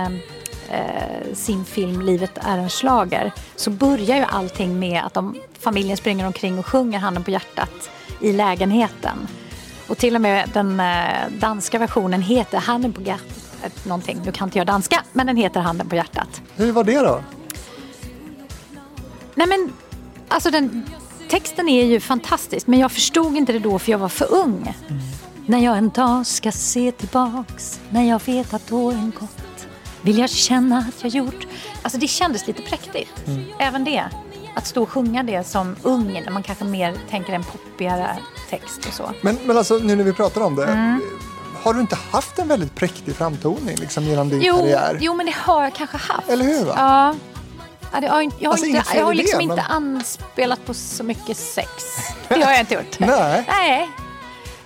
[0.72, 5.98] eh, sin film Livet är en schlager så börjar ju allting med att de, familjen
[5.98, 7.90] springer omkring och sjunger Handen på hjärtat
[8.22, 9.28] i lägenheten.
[9.88, 13.44] Och till och med den eh, danska versionen heter Handen på hjärtat.
[13.64, 14.22] eh, Någonting.
[14.26, 16.42] Nu kan inte jag danska, men den heter Handen på hjärtat.
[16.56, 17.24] Hur var det då?
[19.36, 19.74] Nej men,
[20.28, 20.86] alltså den,
[21.30, 24.74] texten är ju fantastisk men jag förstod inte det då för jag var för ung.
[25.46, 29.49] När jag en dag ska se tillbaks, när jag vet att åren gått
[30.02, 31.48] vill jag känna att jag gjort...
[31.82, 33.14] Alltså det kändes lite präktigt,
[33.60, 34.04] även det.
[34.56, 38.18] Att stå och sjunga det som ung, när man kanske mer tänker en poppigare
[38.50, 39.12] text och så.
[39.22, 40.66] Men, men alltså nu när vi pratar om det.
[40.68, 41.02] Mm.
[41.64, 44.98] Har du inte haft en väldigt präktig framtoning liksom, genom din Jo, karriär?
[45.02, 46.30] jo, men det har jag kanske haft.
[46.30, 46.74] Eller hur, va?
[46.78, 47.16] Ja.
[47.94, 50.66] ja det har, jag, jag har, Alltså, inte, jag har liksom det, inte men- anspelat
[50.66, 51.70] på så mycket sex.
[52.28, 53.00] Det har jag inte gjort.
[53.00, 53.46] Nej.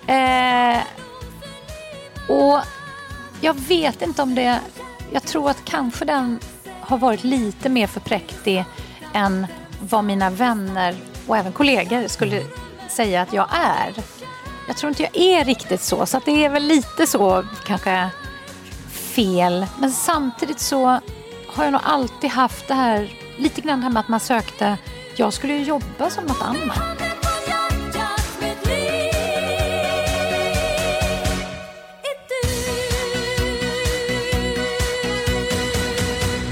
[0.08, 0.76] Nej.
[0.78, 0.82] Eh,
[2.28, 2.60] och
[3.42, 4.60] jag vet inte om det...
[5.14, 6.40] Jag tror att kanske den
[6.82, 8.66] har varit lite mer för präktig
[9.14, 9.48] än
[9.80, 10.96] vad mina vänner
[11.28, 12.44] och även kollegor skulle
[12.90, 13.94] säga att jag är.
[14.68, 18.10] Jag tror inte jag är riktigt så, så att det är väl lite så kanske
[18.90, 19.66] fel.
[19.80, 20.86] Men samtidigt så
[21.48, 24.78] har jag nog alltid haft det här, lite grann det här med att man sökte,
[25.16, 27.03] jag skulle ju jobba som något annat.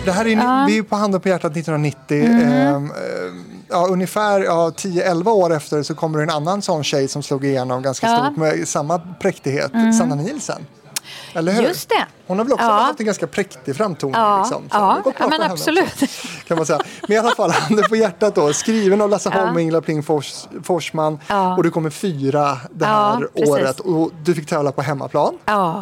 [0.06, 0.66] Det här är, Ja.
[0.68, 2.18] Vi är på handen på hjärtat 1990.
[2.26, 2.42] Mm.
[2.42, 2.92] Ehm, ehm,
[3.70, 7.46] ja, ungefär ja, 10-11 år efter så kommer det en annan sån tjej som slog
[7.46, 8.20] igenom ganska Ja.
[8.20, 8.26] Mm.
[8.26, 10.66] stort med samma präktighet, Sanna Nielsen.
[11.34, 11.62] Eller hur?
[11.62, 12.06] Just det.
[12.28, 12.72] Hon har väl också Ja.
[12.72, 14.16] haft en ganska präktig framtoning.
[14.16, 14.62] Ja, liksom.
[14.62, 15.02] Så ja.
[15.20, 15.94] ja men absolut.
[15.94, 16.06] också,
[16.48, 16.80] Kan man säga.
[17.08, 18.54] Men i alla fall, handen på hjärtat då.
[18.54, 19.40] Skriven av Lasse Ja.
[19.42, 21.20] Holm och Ingela Pling Fors, Forsman.
[21.28, 21.56] Ja.
[21.58, 23.80] Och du kommer fyra det här året.
[23.80, 25.38] Och du fick tävla på hemmaplan.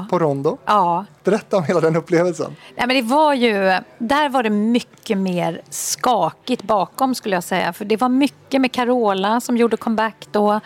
[0.09, 0.57] På Rondo.
[0.65, 1.05] Ja.
[1.23, 2.55] Berätta om hela den upplevelsen.
[2.77, 7.73] Nej, men det var ju, där var det mycket mer skakigt bakom skulle jag säga.
[7.73, 10.59] För det var mycket med Carola som gjorde comeback då.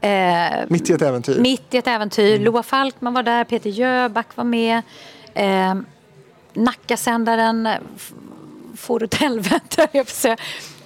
[0.00, 1.40] Eh, Mitt i ett äventyr.
[1.40, 2.38] Mitt i ett äventyr.
[2.38, 4.82] Loa Falkman var där, Peter Jöback var med.
[5.34, 5.74] Eh,
[6.54, 7.68] Nackasändaren
[8.76, 9.88] for åt helvete.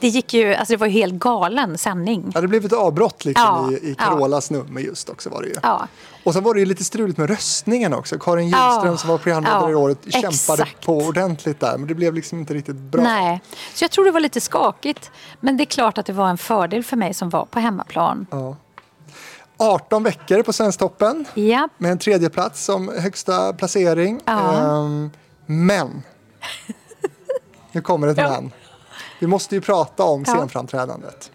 [0.00, 2.32] Det gick ju, alltså det var ju helt galen sändning.
[2.34, 4.04] Ja, det blev ett avbrott liksom Ja, i, i ja.
[4.04, 5.54] Carolas nummer just också var det ju.
[5.62, 5.88] Ja.
[6.24, 8.18] Och sen var det ju lite struligt med röstningen också.
[8.18, 10.86] Karin Ja, som var programledare ja, i året kämpade exakt.
[10.86, 11.78] på ordentligt där.
[11.78, 13.02] Men det blev liksom inte riktigt bra.
[13.02, 13.40] Nej,
[13.74, 15.10] så jag tror det var lite skakigt.
[15.40, 18.26] Men det är klart att det var en fördel för mig som var på hemmaplan.
[19.60, 21.24] 18 veckor på Svensktoppen.
[21.34, 24.20] Ja, Med en tredje plats som högsta placering.
[24.24, 24.52] Ja.
[24.84, 25.10] Ehm,
[25.46, 26.02] men.
[27.72, 28.30] Nu kommer ett Ja.
[28.30, 28.52] men.
[29.18, 30.34] Vi måste ju prata om Ja.
[30.34, 31.30] scenframträdandet.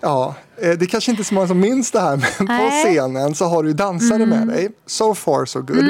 [0.00, 2.82] Ja, det är kanske inte så många som minns det här, men på Nej.
[2.82, 2.84] Mm.
[2.94, 4.68] scenen så har du dansare med dig.
[4.86, 5.84] So far so good.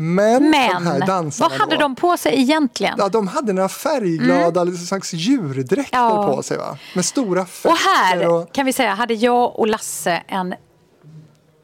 [0.00, 2.94] Men, men de här dansarna vad hade då, de på sig egentligen?
[2.98, 4.76] Ja, de hade några färgglada mm.
[4.76, 6.32] slags djurdräkter Ja.
[6.34, 6.78] på sig va?
[6.94, 7.70] Med stora fötter.
[7.70, 10.54] Och här och- kan vi säga, hade jag och Lasse en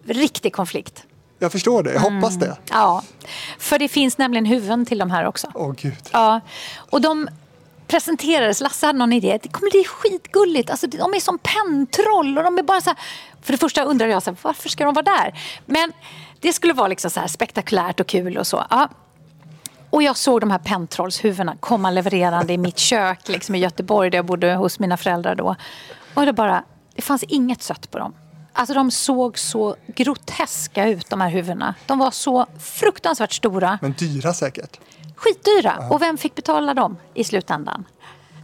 [0.07, 1.03] riktig konflikt.
[1.39, 2.15] Jag förstår det, jag Mm.
[2.15, 2.57] hoppas det.
[2.71, 3.03] Ja,
[3.59, 5.47] för det finns nämligen huvuden till de här också.
[5.55, 5.95] Åh gud.
[6.13, 6.41] Ja,
[6.91, 7.29] och de
[7.87, 12.45] presenterades, Lasse hade någon idé, det kommer bli skitgulligt, alltså, de är som penntroll och
[12.45, 12.99] de är bara så här,
[13.43, 15.41] för det första undrar jag så här, varför ska de vara där?
[15.67, 15.93] Men
[16.41, 18.65] det skulle vara liksom så här spektakulärt och kul och så.
[18.71, 18.89] Ja.
[19.91, 24.19] Och jag såg de här penntrollshuvudena komma levererande i mitt kök liksom i Göteborg där
[24.19, 25.57] jag bodde hos mina föräldrar då.
[26.15, 28.15] Och det bara, det fanns inget sött på dem.
[28.53, 31.75] Alltså de såg så groteska ut de här huvudena.
[31.87, 33.79] De var så fruktansvärt stora.
[33.83, 34.81] Men dyra säkert.
[35.17, 35.75] Skitdyra.
[35.91, 37.85] Och vem fick betala dem i slutändan?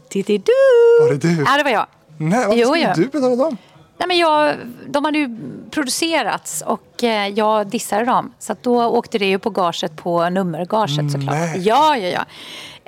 [0.09, 0.53] Titti-du!
[1.07, 1.45] Var det du?
[1.49, 1.87] Ja, det var jag.
[2.19, 2.95] Nej, varför Jo, skulle ja.
[2.95, 3.57] du betala dem?
[3.99, 4.57] Nej, men jag,
[4.89, 5.37] de hade ju
[5.71, 8.33] producerats och eh, jag dissade dem.
[8.39, 11.35] Så att då åkte det ju på gaget på nummergaget såklart.
[11.35, 11.61] Nej.
[11.61, 12.25] Ja, ja, ja.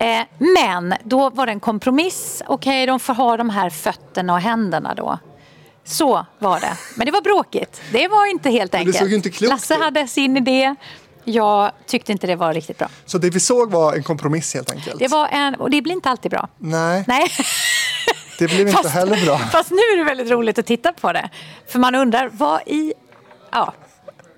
[0.06, 2.42] Eh, men då var det en kompromiss.
[2.46, 5.18] Okej, de får ha de här fötterna och händerna då.
[5.84, 6.76] Så var det.
[6.96, 7.80] Men det var bråkigt.
[7.92, 8.96] Det var inte helt det enkelt.
[8.96, 10.74] såg ju inte klokt Lasse hade sin idé.
[11.24, 12.88] Jag tyckte inte det var riktigt bra.
[13.06, 14.98] Så det vi såg var en kompromiss helt enkelt?
[14.98, 16.48] Det var en, och det blir inte alltid bra.
[16.58, 17.30] Nej, Nej.
[18.38, 19.38] det blev inte heller bra.
[19.38, 21.30] Fast nu är det väldigt roligt att titta på det.
[21.66, 22.94] För man undrar, vad i...
[23.50, 23.72] Ja,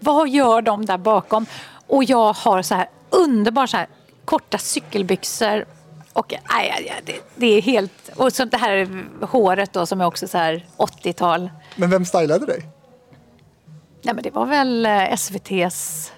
[0.01, 1.47] vad gör de där bakom?
[1.87, 3.87] Och jag har så här underbara så här,
[4.25, 5.65] korta cykelbyxor.
[6.13, 6.41] Och aj,
[6.77, 8.11] aj, aj, det, det är helt...
[8.17, 11.51] Och så det här håret då som är också så här 80-tal.
[11.77, 12.67] Men vem stylade dig?
[14.03, 16.13] Nej men det var väl eh, SVTs...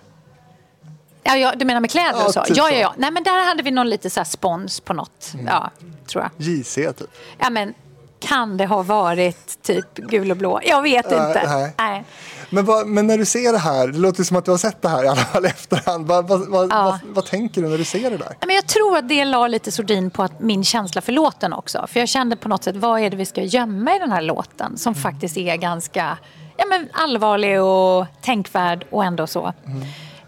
[1.28, 2.42] Ja, ja, du menar med kläder Ja, och så?
[2.44, 2.94] typ ja, ja, ja.
[2.96, 5.32] Nej men där hade vi någon lite så spons på något.
[5.46, 5.70] Ja,
[6.06, 6.46] tror jag.
[6.46, 7.10] JC typ.
[7.38, 7.74] Ja, men
[8.20, 10.60] kan det ha varit typ gul och blå?
[10.64, 11.42] Jag vet Äh, inte.
[11.46, 11.74] nej.
[11.78, 12.04] Nej.
[12.50, 14.82] Men, vad, men när du ser det här, det låter som att du har sett
[14.82, 16.06] det här i alla fall efterhand.
[16.06, 16.40] Vad, vad,
[16.72, 16.84] Ja.
[16.84, 18.36] vad, vad tänker du när du ser det där?
[18.46, 21.86] Men jag tror att det la lite sordin på att min känsla för låten också.
[21.88, 24.22] För jag kände på något sätt, vad är det vi ska gömma i den här
[24.22, 24.78] låten?
[24.78, 26.18] Som faktiskt är ganska
[26.56, 29.52] ja, men allvarlig och tänkvärd och ändå så.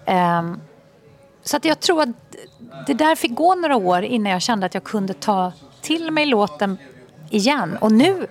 [0.07, 0.61] Ehm,
[1.51, 2.09] så att jag tror att
[2.87, 6.27] det där fick gå några år innan jag kände att jag kunde ta till mig
[6.27, 6.79] låten
[7.31, 7.79] igen.
[7.81, 8.27] Och nu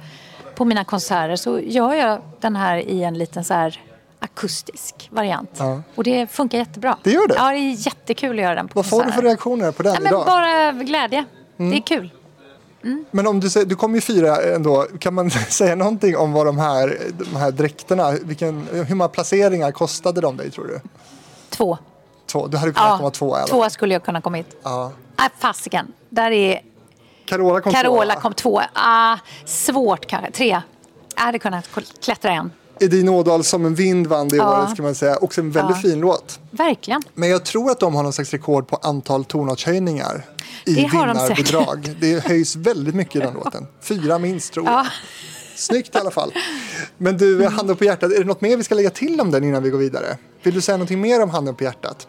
[0.56, 3.82] på mina konserter så gör jag den här i en liten så här
[4.20, 5.50] akustisk variant.
[5.58, 5.82] Ja.
[5.96, 6.98] Och det funkar jättebra.
[7.04, 7.36] Det gör det?
[7.38, 9.28] Ja, det är jättekul att göra den på Vad får du för konserter.
[9.28, 10.26] reaktioner på den Ja, men idag?
[10.26, 11.26] bara glädje.
[11.58, 12.12] Det är kul.
[13.12, 16.58] Men om du, du kommer ju fyra ändå, kan man säga någonting om vad de
[16.58, 16.98] här,
[17.32, 20.80] de här dräkterna, vilken, hur många placeringar kostade de dig tror du?
[21.50, 21.78] Två.
[22.32, 23.50] Två, du hade kunnat komma två i alla fall.
[23.50, 24.56] två skulle jag kunna komma hit.
[24.64, 24.92] Ja.
[25.20, 25.88] Nej, fasiken.
[26.10, 26.62] Där är
[27.26, 28.22] Carola kom Carola tvåa.
[28.22, 28.62] kom två.
[28.74, 30.32] Ah, svårt kanske.
[30.32, 30.62] Tre.
[31.16, 31.70] Jag hade kunnat
[32.04, 32.52] klättra en.
[32.80, 34.60] Edin Ådahl som en vind vann det Ja.
[34.62, 35.18] året ska man säga.
[35.18, 35.82] Också en väldigt Ja.
[35.90, 36.40] fin låt.
[36.52, 37.02] Verkligen.
[37.14, 40.26] Men jag tror att de har någon slags rekord på antal tonartshöjningar
[40.66, 41.96] i Det har de vinnarbidrag.
[42.00, 43.68] Det höjs väldigt mycket i den låten.
[43.82, 44.74] Fyra minst tror jag.
[44.74, 44.86] Ja.
[45.56, 46.34] Snyggt i alla fall.
[46.98, 49.44] Men du, handen på hjärtat, är det något mer vi ska lägga till om den
[49.44, 50.18] innan vi går vidare?
[50.44, 52.08] Vill du säga någonting mer om handen på hjärtat?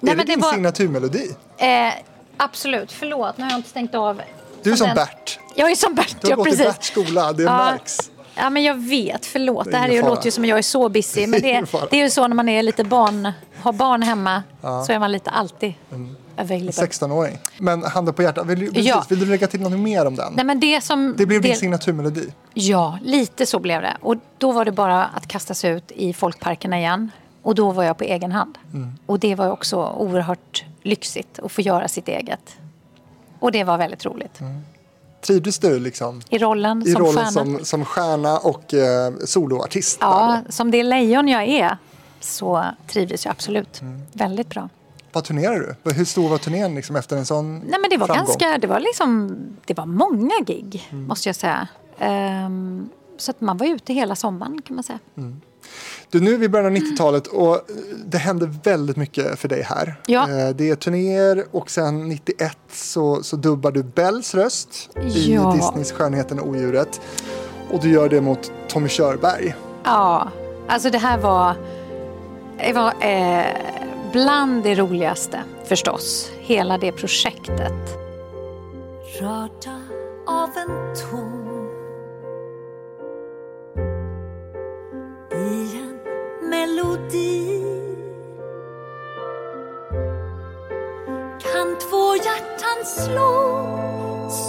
[0.00, 1.30] Nej, är det din var- signaturmelodi?
[1.58, 1.92] Eh,
[2.36, 3.36] Absolut, förlåt.
[3.38, 4.20] Nu har jag inte stängt av.
[4.62, 5.38] Du är som den- Bert.
[5.54, 6.56] Jag är som Bert, Du har ja gått i.
[6.56, 7.56] Berts skola, det Ja.
[7.56, 7.96] märks.
[8.34, 9.26] Ja, men jag vet.
[9.26, 9.64] Förlåt.
[9.64, 11.26] Det Det, är här är ju, låter ju som jag är så busy.
[11.26, 13.32] Men Det är det, är ju så när man är lite barn,
[13.62, 14.42] har barn hemma.
[14.62, 14.72] Ja.
[14.74, 14.84] Mm.
[14.84, 15.74] Så är man lite alltid
[16.36, 16.70] available.
[16.70, 17.38] 16-åring.
[17.58, 19.04] Men handen på hjärtat, vill, precis, Ja.
[19.08, 20.32] vill du lägga till något mer om den?
[20.36, 22.32] Nej, men det, som, Det blev din det- signaturmelodi.
[22.54, 23.96] Ja, lite så blev det.
[24.00, 27.10] Och då var det bara att kasta sig ut i folkparkerna igen.
[27.42, 28.58] Och då var jag på egen hand.
[28.74, 28.92] Mm.
[29.06, 32.56] Och det var också oerhört lyxigt att få göra sitt eget.
[33.38, 34.38] Och det var väldigt roligt.
[35.20, 36.88] Trivdes du liksom I rollen Mm.
[36.88, 37.30] i som rollen stjärna.
[37.30, 39.98] som, som stjärna och eh, soloartist?
[40.00, 40.52] Ja, där?
[40.52, 41.76] som det lejon jag är
[42.20, 43.80] så trivdes jag absolut.
[43.80, 44.02] Mm.
[44.12, 44.68] Väldigt bra.
[45.12, 45.90] Vad turnerar du?
[45.92, 48.26] Hur stor var turnén liksom efter en sån Nej, men det var framgång?
[48.26, 51.06] ganska, det var liksom, det var många gig Mm.
[51.06, 51.68] måste jag säga.
[51.98, 54.98] Ehm, så att man var ute hela sommaren kan man säga.
[56.10, 57.60] Du, nu är vi i början av 90-talet och
[58.06, 60.00] det hände väldigt mycket för dig här.
[60.06, 60.22] Ja.
[60.30, 65.52] Eh, Det är turnéer och sen 91 så, så dubbar du Bells röst i Ja.
[65.56, 67.00] Disneys Skönheten och odjuret.
[67.70, 69.54] Och du gör det mot Tommy Körberg.
[69.84, 70.28] Ja,
[70.68, 71.54] alltså det här var,
[72.58, 73.46] det var eh,
[74.12, 76.30] bland det roligaste förstås.
[76.40, 77.72] Hela det projektet.
[79.20, 79.80] Rörda
[80.26, 81.46] av en ton
[85.32, 85.79] i
[86.50, 87.62] melodi
[91.38, 93.66] kan två hjärtan slå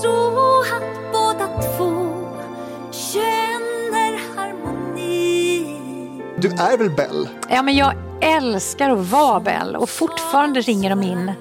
[0.01, 0.29] så
[0.61, 1.91] att båda två
[2.91, 5.65] känner harmoni
[6.37, 7.29] Du är väl Bell?
[7.49, 11.31] Ja, men jag älskar att vara Bell och fortfarande ringer de in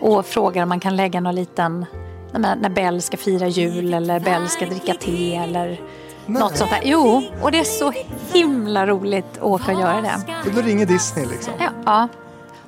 [0.00, 1.86] och frågar om man kan lägga någon liten
[2.32, 5.80] när, när Bell ska fira jul eller Bell ska dricka te eller
[6.26, 6.80] något sånt där.
[6.84, 7.92] Jo, och det är så
[8.32, 10.20] himla roligt att åka och göra det.
[10.44, 11.52] Så du ringer Disney liksom?
[11.58, 12.08] Ja, ja.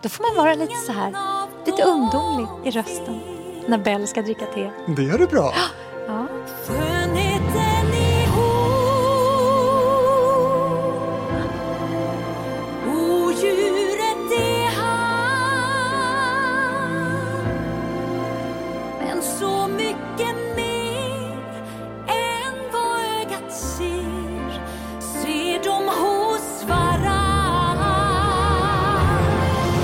[0.03, 1.14] då får man vara lite så här,
[1.66, 3.21] lite ungdomlig i rösten
[3.66, 4.71] när Bell ska dricka te.
[4.87, 5.55] Det gör du bra.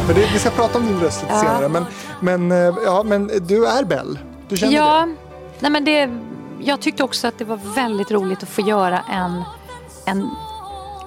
[0.07, 1.41] För det, vi ska prata om din röst lite Ja.
[1.41, 1.69] senare.
[1.69, 1.85] Men,
[2.21, 4.19] men, eh, ja, men du är Bell.
[4.49, 5.15] Du känner Ja, det?
[5.61, 6.11] nej men det,
[6.61, 9.43] jag tyckte också att det var väldigt roligt att få göra en,
[10.07, 10.31] en,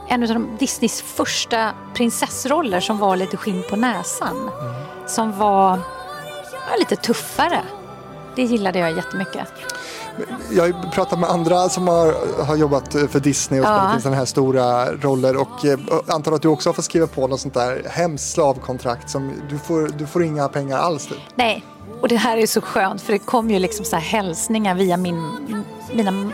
[0.07, 4.49] en av de Disneys första prinsessroller som var lite skinn på näsan.
[5.07, 5.79] Som var
[6.51, 7.61] ja, lite tuffare.
[8.35, 9.47] Det gillade jag jättemycket.
[10.51, 14.01] Jag har ju pratat med andra som har, har jobbat för Disney och spelat in
[14.01, 17.39] sådana här stora roller och eh, antar att du också har fått skriva på något
[17.39, 21.17] sånt där hemskt slavkontrakt som du får, du får inga pengar alls typ.
[21.35, 21.65] Nej,
[22.01, 24.97] och det här är så skönt för det kom ju liksom så här hälsningar via
[24.97, 25.31] min,
[25.93, 26.31] mina,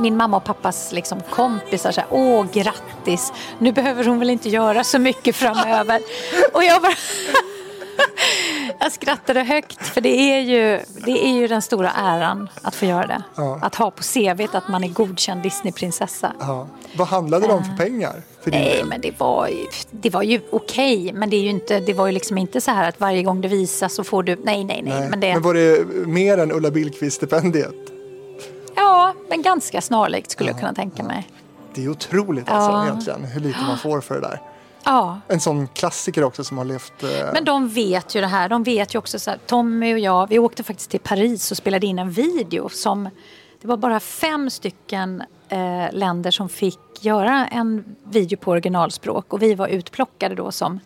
[0.00, 1.92] min mamma och pappas liksom kompisar.
[1.92, 3.32] Så här, Åh, grattis!
[3.58, 6.00] Nu behöver hon väl inte göra så mycket framöver.
[6.52, 6.94] och jag bara...
[8.80, 12.84] jag skrattade högt för det är, ju, det är ju den stora äran att få
[12.86, 13.22] göra det.
[13.36, 13.58] Ja.
[13.62, 16.32] Att ha på CVt att man är godkänd Disneyprinsessa.
[16.40, 16.66] Ja.
[16.96, 18.22] Vad handlade det om för pengar?
[18.42, 18.86] För din Nej, del?
[18.86, 19.50] men det var
[19.90, 21.12] det var ju okej.
[21.14, 23.40] Men det, är ju inte, det var ju liksom inte så här att varje gång
[23.40, 24.36] det visas så får du...
[24.36, 25.00] Nej, nej, nej.
[25.00, 25.08] Nej.
[25.10, 27.74] Men det, men var det mer än Ulla Billqvist-stipendiet?
[28.74, 31.28] Ja, men ganska snarlikt skulle jag kunna tänka mig.
[31.74, 32.84] Det är otroligt alltså Ja.
[32.84, 34.40] egentligen hur lite man får för det där.
[34.84, 37.02] Ja, En sån klassiker också som har levt...
[37.02, 38.48] Eh, men de vet ju det här.
[38.48, 41.56] De vet ju också så här, Tommy och jag, vi åkte faktiskt till Paris och
[41.56, 43.08] spelade in en video som
[43.60, 49.42] det var bara fem stycken eh, länder som fick göra en video på originalspråk och
[49.42, 50.80] vi var utplockade då som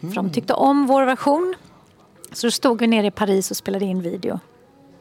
[0.00, 1.54] för de tyckte om vår version.
[2.32, 4.40] Så då stod vi nere i Paris och spelade in video.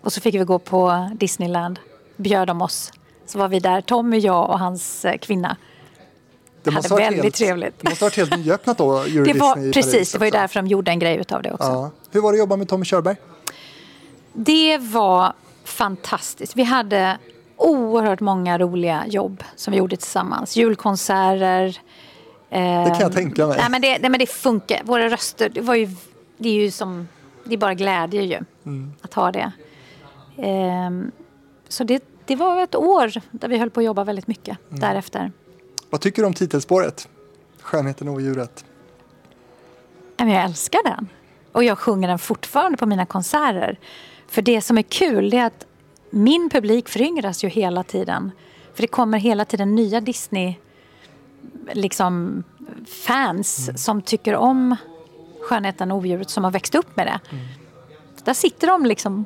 [0.01, 1.79] Och så fick vi gå på Disneyland,
[2.17, 2.91] bjöd de oss.
[3.25, 5.57] Så var vi där, Tommy, jag och hans eh, kvinna.
[6.65, 7.79] Det hade väldigt helt, trevligt.
[7.79, 10.19] Det måste ha varit helt nyöppnat då, Euro Det var, Disney i precis, Paris det
[10.19, 11.67] var ju därför de gjorde en grej utav det också.
[11.67, 11.91] Ja.
[12.11, 13.15] Hur var det att jobba med Tommy Körberg?
[14.33, 16.55] Det var fantastiskt.
[16.55, 17.17] Vi hade
[17.57, 20.55] oerhört många roliga jobb som vi gjorde tillsammans.
[20.57, 21.79] Julkonserter.
[22.49, 23.57] Det kan jag tänka mig.
[23.57, 24.81] Nej, men det, nej, men det funkar.
[24.83, 25.89] Våra röster, det, var ju,
[26.37, 27.07] det är ju som...
[27.43, 28.93] Det är bara glädje ju Mm.
[29.01, 29.51] att ha det.
[30.37, 31.11] Ehm,
[31.69, 34.79] så det, det var ett år där vi höll på att jobba väldigt mycket Mm.
[34.79, 35.31] därefter.
[35.89, 37.07] Vad tycker du om titelspåret?
[37.61, 38.65] Skönheten och odjuret.
[40.17, 41.07] Jag älskar den.
[41.51, 43.79] Och jag sjunger den fortfarande på mina konserter.
[44.27, 45.65] För det som är kul är att
[46.09, 48.31] min publik föryngras ju hela tiden.
[48.73, 50.55] För det kommer hela tiden nya Disney
[51.71, 52.43] liksom,
[53.05, 54.75] fans som tycker om
[55.41, 57.19] Skönheten och odjuret som har växt upp med det.
[58.23, 59.25] Där sitter de liksom.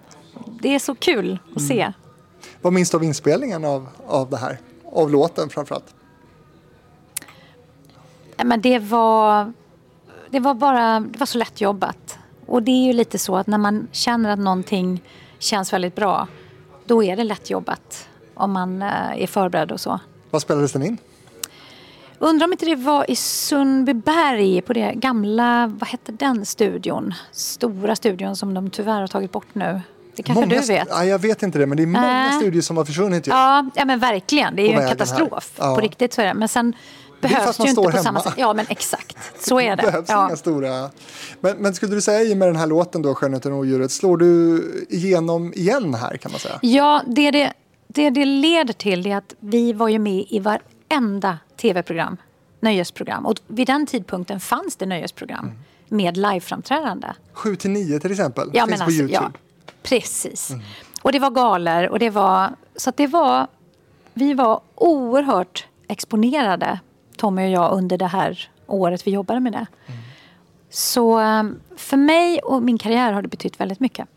[0.62, 1.94] Det är så kul att se.
[2.62, 4.60] Vad minns du av inspelningen av, av det här?
[4.86, 5.96] Av låten framförallt?
[8.44, 9.54] Men det var,
[10.30, 12.18] det var bara det var så lätt jobbat.
[12.46, 15.04] Och det är ju lite så att när man känner att någonting
[15.40, 16.28] känns väldigt bra,
[16.86, 18.08] då är det lätt jobbat.
[18.34, 20.00] Om man eh, är förberedd och så.
[20.32, 20.98] Vad spelades den in?
[22.20, 27.14] Undrar om inte det var i Sundbyberg på det gamla, vad hette den studion?
[27.32, 29.82] Stora studion som de tyvärr har tagit bort nu.
[30.16, 30.88] Det kanske Många du vet?
[30.92, 32.38] Ja, jag vet inte det, men det är många Äh.
[32.38, 33.32] studier som har försvunnit ju.
[33.32, 34.56] Ja, ja men verkligen.
[34.56, 35.52] Det är På ju en katastrof.
[35.58, 35.76] Ja.
[35.76, 36.34] På riktigt så är det.
[36.34, 36.74] Men sen
[37.22, 38.22] behövs ju inte på samma hemma.
[38.22, 38.34] sätt.
[38.38, 39.18] Ja, men exakt.
[39.48, 39.82] Så är Det det.
[39.92, 40.28] behövs Ja.
[40.28, 40.90] inga stora...
[41.40, 44.18] Men, men skulle du säga i med den här låten då, Skönheten och odjuret, slår
[44.18, 46.60] du igenom igen här kan man säga?
[46.62, 47.54] Ja, det det,
[47.88, 52.18] det det leder till är att vi var ju med i varenda tv-program,
[52.60, 53.26] nöjesprogram.
[53.26, 55.58] Och vid den tidpunkten fanns det nöjesprogram Mm.
[55.88, 57.08] med liveframträdande.
[57.34, 59.32] 7 till 9 till exempel, Ja, finns men på alltså, Youtube.
[59.34, 60.52] ja, precis.
[61.02, 62.50] Och det var galor och det var...
[62.76, 63.48] Så att det var...
[64.14, 66.80] Vi var oerhört exponerade,
[67.20, 69.68] Tommy och jag, under det här året vi jobbade med det.
[70.70, 71.44] Så eh,
[71.78, 74.08] för mig och min karriär har det betytt väldigt mycket.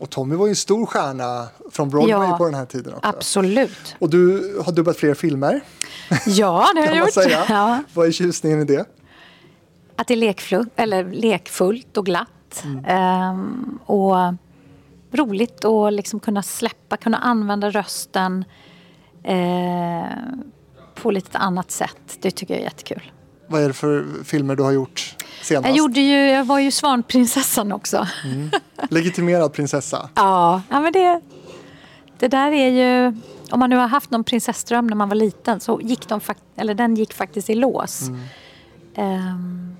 [0.00, 3.08] Och Tommy var ju en stor stjärna från Broadway Ja, på den här tiden också.
[3.08, 3.96] Absolut.
[3.98, 5.60] Och du har dubbat fler filmer,
[6.26, 7.12] Ja, det har jag gjort.
[7.12, 7.44] säga.
[7.48, 7.82] Ja.
[7.94, 8.84] Vad är tjusningen i det?
[9.96, 12.62] Att det är lekfullt, eller lekfullt och glatt.
[12.64, 12.84] Mm.
[12.84, 14.14] Ehm, och
[15.12, 18.44] roligt att liksom kunna släppa, kunna använda rösten
[19.22, 19.36] eh,
[21.06, 22.18] på lite annat sätt.
[22.20, 23.12] Det tycker jag är jättekul.
[23.46, 25.68] Vad är det för filmer du har gjort senast?
[25.68, 28.06] Jag, gjorde ju, jag var ju Svanprinsessan också.
[28.90, 30.08] Legitimerad prinsessa.
[30.14, 31.20] Ja, ja men det,
[32.18, 33.20] det där är ju...
[33.50, 36.20] Om man nu har haft någon prinsessdröm när man var liten så gick de
[36.56, 38.02] eller den gick faktiskt i lås.
[38.94, 39.76] Ehm,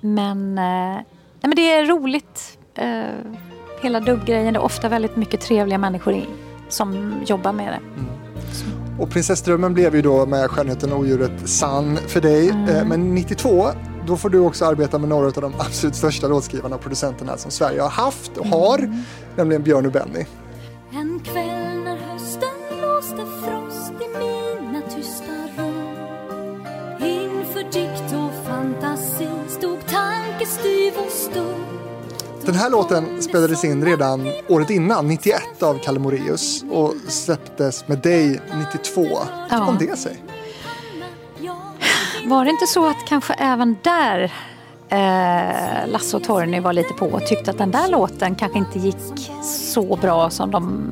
[0.00, 1.04] men, eh, nej,
[1.40, 2.58] men det är roligt.
[2.82, 3.34] Uh,
[3.82, 4.54] hela dubbgrejen.
[4.54, 6.22] Det är ofta väldigt mycket trevliga människor
[6.68, 8.17] som jobbar med det.
[8.98, 12.48] Och prinsessdrömmen blev ju då med Skönheten och odjuret sann för dig.
[12.48, 12.68] Mm.
[12.68, 13.68] Eh, Men 92,
[14.06, 17.50] då får du också arbeta med några av de absolut största låtskrivarna och producenterna som
[17.50, 19.02] Sverige har haft och har, Mm.
[19.36, 20.24] nämligen Björn och Benny.
[20.92, 25.98] En kväll när hösten blåste frost i mina tysta rum
[27.00, 31.54] Inför dikt och fantasi stod tankestyv och stum
[32.48, 37.98] Den här låten spelades in redan året innan, 91 av Kalle Moraeus och släpptes med
[37.98, 38.40] dig
[38.72, 39.00] 92.
[39.02, 39.08] Hur
[39.50, 39.64] Ja.
[39.66, 40.22] kom det sig?
[42.26, 44.32] Var det inte så att kanske även där
[44.88, 48.78] eh, Lasse och Torgny var lite på och tyckte att den där låten kanske inte
[48.78, 49.30] gick
[49.72, 50.82] så bra som de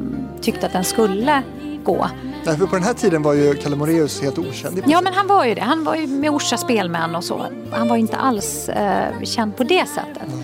[0.43, 1.43] tyckte att den skulle
[1.85, 2.09] gå.
[2.45, 4.83] Nej, för på den här tiden var ju Kalle Moraeus helt okänd.
[4.87, 5.61] Ja, men han var ju det.
[5.61, 7.47] Han var ju med Orsa Spelmän och så.
[7.73, 10.23] Han var inte alls eh, känd på det sättet.
[10.29, 10.41] Eh,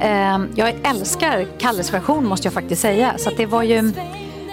[0.00, 3.18] Ehm, jag älskar Kalles version måste jag faktiskt säga.
[3.18, 3.82] Så att det var ju...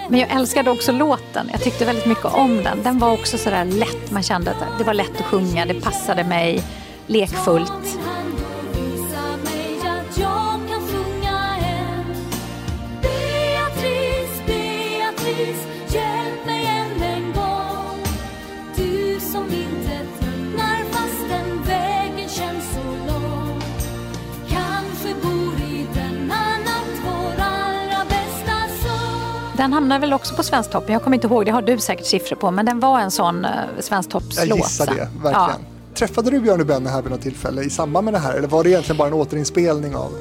[0.08, 1.48] Men jag älskade också låten.
[1.52, 2.82] Jag tyckte väldigt mycket om den.
[2.82, 4.10] Den var också sådär lätt.
[4.10, 5.66] Man kände att det var lätt att sjunga.
[5.66, 6.62] Det passade mig.
[7.06, 7.98] Lekfullt.
[29.64, 30.92] Den hamnar väl också på Svensktoppen.
[30.92, 31.46] Jag kommer inte ihåg.
[31.46, 32.50] Det har du säkert siffror på.
[32.50, 33.50] Men den var en sån uh,
[33.80, 34.46] Svensktoppslåt.
[34.46, 35.60] Jag gissar det, verkligen.
[35.94, 38.34] Träffade du Björn och Benny här vid något tillfälle i samband med det här?
[38.34, 40.12] Eller var det egentligen bara en återinspelning av?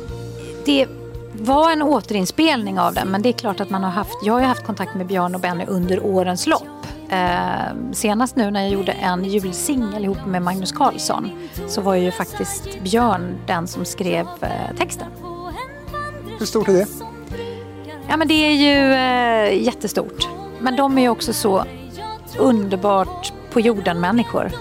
[0.66, 0.88] Det
[1.34, 4.39] var en återinspelning av den, men det är klart att man har haft, jag har
[4.39, 6.64] ju haft kontakt med Björn och Benny under årens lopp.
[7.10, 11.30] Eh, senast nu när jag gjorde en julsingel ihop med Magnus Carlsson
[11.68, 15.08] så var ju faktiskt Björn den som skrev eh, texten.
[16.39, 16.88] Hur stort är det?
[18.10, 20.28] Ja men det är ju eh, jättestort.
[20.60, 21.66] Men de är ju också så
[22.38, 24.51] underbart på jorden människor.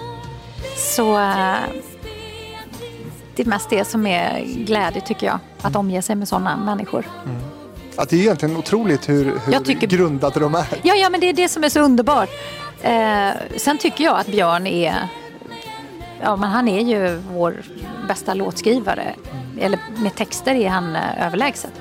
[0.77, 1.55] Så eh,
[3.37, 5.39] det är mest det som är glädje tycker jag.
[5.63, 7.07] Att omge sig med sådana människor.
[7.97, 10.67] Att det är egentligen otroligt hur, hur tycker- grundade de är.
[10.83, 12.29] Ja, ja, men det är det som är så underbart.
[12.83, 14.95] Eh, sen tycker jag att Björn är...
[16.23, 17.63] Ja, men han är ju vår
[18.09, 19.15] bästa låtskrivare.
[19.61, 21.73] Eller med texter är han eh, överlägset.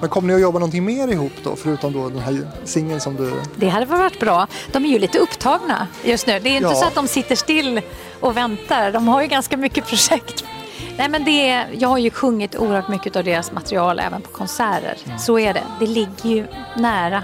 [0.00, 1.56] Men kommer ni att jobba någonting mer ihop då?
[1.56, 3.32] Förutom då den här singeln som du...
[3.56, 4.46] Det hade varit bra.
[4.72, 6.38] De är ju lite upptagna just nu.
[6.38, 6.74] Det är inte Ja.
[6.74, 7.80] så att de sitter still
[8.20, 8.92] och väntar.
[8.92, 10.44] De har ju ganska mycket projekt.
[10.96, 14.28] Nej, men det är, jag har ju sjungit oerhört mycket av deras material även på
[14.28, 14.96] konserter.
[15.18, 15.62] Så är det.
[15.80, 16.46] Det ligger ju
[16.76, 17.22] nära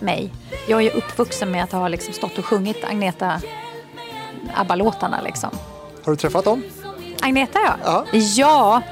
[0.00, 0.32] mig.
[0.68, 3.40] Jag är ju uppvuxen med att ha liksom stått och sjungit Agneta
[4.54, 5.20] ABBA-låtarna.
[5.24, 5.50] Liksom.
[6.04, 6.62] Har du träffat dem?
[7.20, 7.76] Agneta ja.
[7.84, 8.04] Ja.
[8.12, 8.82] Ja.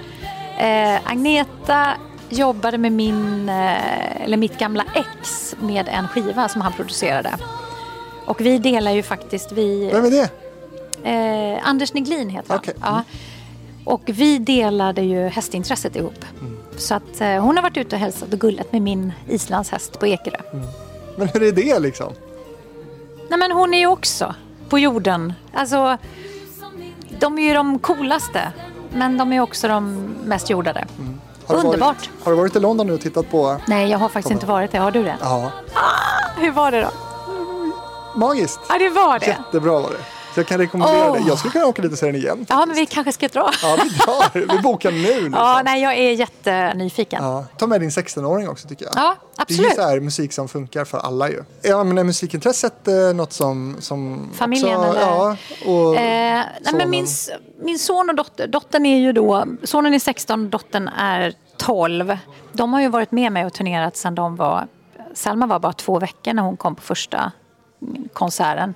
[0.64, 1.87] Eh, Agneta
[2.29, 7.35] jobbade med min, eh, eller mitt gamla ex med en skiva som han producerade.
[8.27, 10.31] Och vi delar ju faktiskt, vi, Vem är det?
[11.11, 12.59] eh, Anders Neglin heter han.
[12.59, 12.74] Okej.
[12.81, 13.03] Ja.
[13.85, 16.24] Och vi delade ju hästintresset ihop.
[16.41, 16.57] Mm.
[16.77, 20.07] Så att eh, hon har varit ute och hälsat och gullat med min islandshäst på
[20.07, 20.39] Ekerö.
[21.16, 22.12] Men hur är det liksom?
[23.29, 24.35] Nej men hon är ju också
[24.68, 25.33] på jorden.
[25.53, 25.99] Alltså,
[27.20, 28.53] de är ju de coolaste.
[28.93, 30.85] Men de är också de mest jordade.
[31.47, 31.97] Har du Underbart.
[31.97, 33.57] Varit, har du varit i London nu och tittat på?
[33.67, 34.79] Nej, jag har faktiskt inte varit det.
[34.79, 35.17] Har du det?
[35.21, 35.51] Ja.
[36.37, 36.91] Hur var det då?
[38.19, 38.61] Magiskt.
[38.69, 39.27] Ja, det var det.
[39.27, 40.16] Jättebra var det.
[40.37, 41.12] Jag kan rekommendera Åh.
[41.16, 41.28] det.
[41.28, 42.47] Jag skulle kunna åka dit och se den igen.
[42.49, 43.51] Ja, men vi kanske ska dra.
[43.62, 44.53] Ja, vi drar.
[44.57, 44.99] Vi bokar nu.
[45.07, 45.32] Liksom.
[45.32, 47.24] Ja, nej, jag är jättenyfiken.
[47.24, 48.95] Ja, ta med din 16-åring också tycker jag.
[48.97, 49.74] Ja, Det är absolut.
[49.74, 51.43] så här musik som funkar för alla ju.
[51.62, 53.76] Ja, men är musikintresset eh, något som...
[53.80, 55.01] som Familjen, också, eller?
[55.01, 57.07] Ja, och Eh, nej, men min,
[57.62, 62.18] min son och dotter, dottern är ju då, sonen är 16, dottern är 12.
[62.53, 64.66] De har ju varit med mig och turnerat sedan de var,
[65.14, 67.32] Selma var bara två veckor när hon kom på första
[68.12, 68.74] konserten.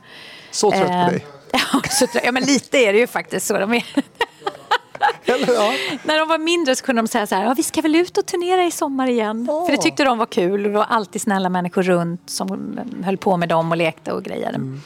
[0.51, 1.27] Så trött Eh, på dig.
[2.25, 3.59] Ja, men lite är det ju faktiskt så.
[3.59, 3.85] De är,
[5.25, 5.73] Eller, ja.
[6.05, 8.19] när de var mindre så kunde de säga så här, ja, vi ska väl ut
[8.19, 9.47] och turnera i sommar igen.
[9.51, 9.67] Åh.
[9.67, 10.63] För det tyckte de var kul.
[10.63, 14.57] Det var alltid snälla människor runt som höll på med dem och lekte och grejade.
[14.57, 14.81] Mm.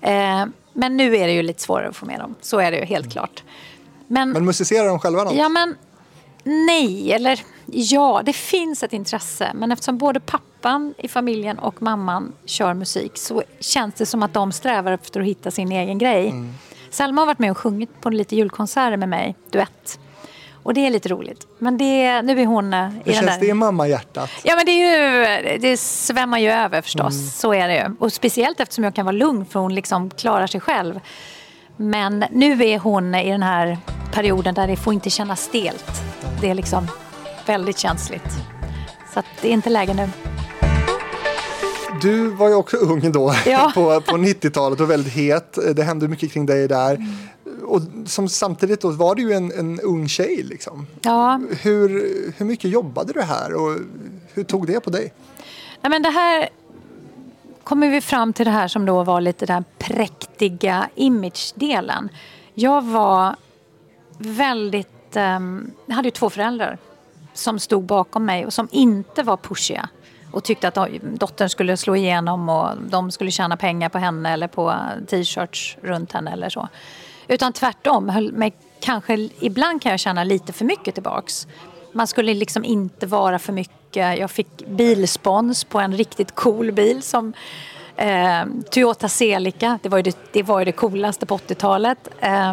[0.00, 2.34] Eh, men nu är det ju lite svårare att få med dem.
[2.40, 3.42] Så är det ju helt klart.
[4.06, 5.34] Men, Men musicerar de själva något?
[5.34, 5.76] ja men
[6.44, 9.50] nej, eller ja, det finns ett intresse.
[9.54, 14.34] Men eftersom både pappan i familjen och mamman kör musik så känns det som att
[14.34, 16.28] de strävar efter att hitta sin egen grej.
[16.28, 16.54] Mm.
[16.90, 19.98] Selma har varit med och sjungit på lite julkonserter med mig, duett.
[20.64, 21.46] Och det är lite roligt.
[21.58, 23.40] Men det, nu är hon eh, i det den känns där...
[23.40, 24.30] det i mammahjärtat.
[24.42, 27.14] Ja men det är ju, det svämmar ju över förstås.
[27.14, 27.28] Mm.
[27.28, 27.96] Så är det ju.
[27.98, 31.00] Och speciellt eftersom jag kan vara lugn för hon liksom klarar sig själv.
[31.76, 33.78] Men nu är hon i den här
[34.12, 35.84] perioden där det får inte kännas stelt.
[36.40, 36.86] Det är liksom
[37.46, 38.32] väldigt känsligt.
[39.14, 40.08] Så det är inte läge nu.
[42.02, 43.72] Du var ju också ung då Ja.
[43.74, 45.58] på, på 90-talet och väldigt het.
[45.76, 46.94] Det hände mycket kring dig där.
[46.94, 47.64] Mm.
[47.64, 50.86] Och som samtidigt då var du ju en, en ung tjej liksom.
[51.02, 51.88] Ja, Hur,
[52.36, 53.76] hur mycket jobbade du här och
[54.34, 55.12] hur tog det på dig?
[55.80, 56.48] Nej, men det här
[57.64, 62.08] kommer vi fram till det här som då var lite den präktiga image-delen.
[62.54, 63.36] Jag var
[64.18, 65.16] väldigt...
[65.16, 66.78] Um, jag hade ju två föräldrar
[67.34, 69.88] som stod bakom mig och som inte var pushiga
[70.32, 74.48] och tyckte att dottern skulle slå igenom och de skulle tjäna pengar på henne eller
[74.48, 74.74] på
[75.06, 76.68] t-shirts runt henne eller så.
[77.28, 81.46] Utan tvärtom, höll mig kanske, ibland kan jag känna lite för mycket tillbaks.
[81.94, 84.18] Man skulle liksom inte vara för mycket.
[84.18, 87.32] Jag fick bilspons på en riktigt cool bil som
[87.96, 89.78] eh, Toyota Celica.
[89.82, 91.98] Det var, ju det, det var ju det coolaste på 80-talet.
[92.20, 92.52] Eh,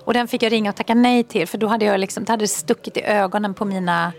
[0.00, 2.32] och den fick jag ringa och tacka nej till för då hade jag liksom, det
[2.32, 4.12] hade stuckit i ögonen på mina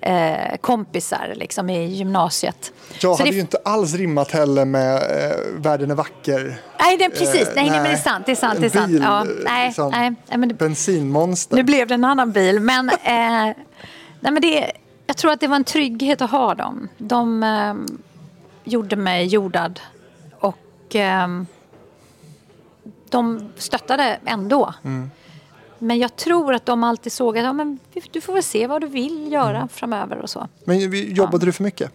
[0.00, 2.72] eh, kompisar liksom, i gymnasiet.
[2.92, 6.60] Jag Så hade det- ju inte alls rimmat heller med eh, Världen är vacker.
[6.80, 7.48] Nej, det är precis.
[7.48, 7.98] Eh, nej, nej, men det är nej.
[8.02, 8.26] sant.
[8.26, 8.60] Det är sant.
[8.60, 8.92] Det är sant.
[8.92, 9.90] bil, ja, eh, nej, liksom.
[9.90, 11.56] nej, nej, men det, Bensinmonster.
[11.56, 12.60] nu blev det en annan bil.
[12.60, 13.54] Men, eh,
[14.20, 14.72] nej, men det,
[15.06, 16.88] jag tror att det var en trygghet att ha dem.
[16.98, 17.74] De eh,
[18.64, 19.80] gjorde mig jordad.
[20.40, 21.28] Och eh,
[23.08, 24.74] de stöttade ändå.
[24.84, 25.10] Mm.
[25.78, 27.78] Men jag tror att de alltid såg att ja, men
[28.10, 29.68] du får väl se vad du vill göra Mm.
[29.68, 30.48] framöver och så.
[30.64, 30.78] Men
[31.14, 31.92] jobbade du för mycket?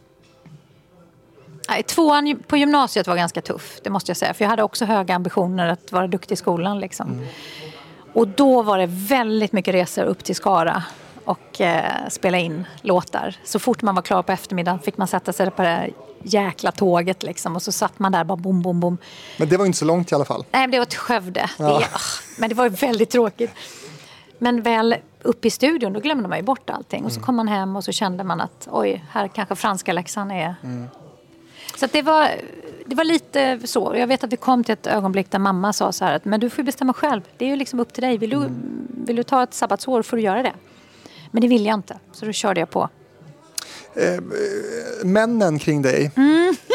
[1.70, 4.34] Nej, tvåan på gymnasiet var ganska tuff, det måste jag säga.
[4.34, 6.80] För jag hade också höga ambitioner att vara duktig i skolan.
[6.80, 7.26] Liksom.
[8.14, 10.84] Och då var det väldigt mycket resor upp till Skara
[11.26, 13.36] och eh, spela in låtar.
[13.44, 15.90] Så fort man var klar på eftermiddagen fick man sätta sig på det
[16.24, 17.56] jäkla tåget liksom.
[17.56, 18.98] Och så satt man där bara bom, bom, bom.
[19.38, 20.46] Men det var inte så långt i alla fall.
[20.52, 21.50] Nej, men det var till Skövde.
[21.60, 21.66] Ja.
[21.66, 22.00] Det, ah,
[22.38, 23.52] men det var väldigt tråkigt.
[24.38, 27.06] Men väl uppe i studion, då glömde man ju bort allting.
[27.06, 30.32] Och så kom man hem och så kände man att oj, här kanske franska läxan
[30.32, 30.56] är...
[31.76, 32.30] Så att det, var,
[32.86, 33.94] det var lite så.
[33.96, 36.40] Jag vet att vi kom till ett ögonblick där mamma sa så här att men
[36.40, 37.22] du får ju bestämma själv.
[37.38, 38.18] Det är ju liksom upp till dig.
[38.18, 38.50] Vill du,
[38.88, 40.54] vill du ta ett sabbatsår får du göra det.
[41.34, 42.90] Men det vill jag inte, så då körde jag på.
[45.04, 46.56] Männen kring dig, Mm.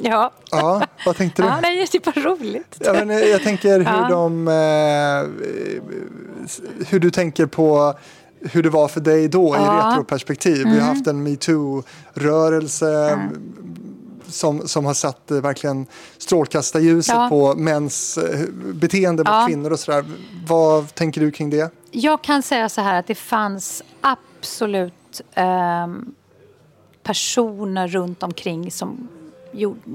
[0.00, 1.48] Ja, ja, vad tänkte du?
[1.48, 2.76] ja det är typ roligt.
[2.78, 4.08] Ja, men eh, jag tänker hur Ja.
[4.10, 4.48] de...
[4.48, 5.24] Eh,
[6.88, 7.94] hur du tänker på
[8.40, 9.72] hur det var för dig då i Ja.
[9.80, 9.90] Mm.
[9.90, 10.64] retroperspektiv.
[10.66, 13.18] Vi har haft en metoo-rörelse
[14.28, 15.86] som, som har satt eh, verkligen
[16.18, 17.28] strålkastarljuset Ja.
[17.28, 18.40] på mäns eh,
[18.74, 20.04] beteende mot kvinnor och sådär.
[20.48, 21.70] Vad tänker du kring det?
[21.90, 26.14] Jag kan säga så här att det fanns absolut ehm,
[27.02, 29.08] personer runt omkring som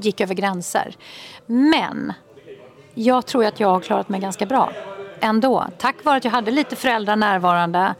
[0.02, 0.96] gick över gränser.
[1.46, 2.14] Men
[2.94, 4.72] jag tror att jag har klarat mig ganska bra
[5.20, 5.66] ändå.
[5.78, 7.96] Tack vare att jag hade lite föräldrar närvarande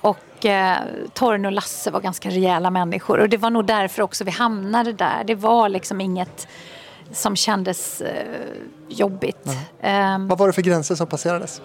[0.00, 0.76] och eh,
[1.12, 3.18] Torgny och Lasse var ganska rejäla människor.
[3.18, 5.24] Och det var nog därför också vi hamnade där.
[5.26, 6.48] Det var liksom inget
[7.12, 8.24] som kändes eh,
[8.88, 9.48] jobbigt.
[9.80, 11.60] Ehm, Vad var det för gränser som passerades?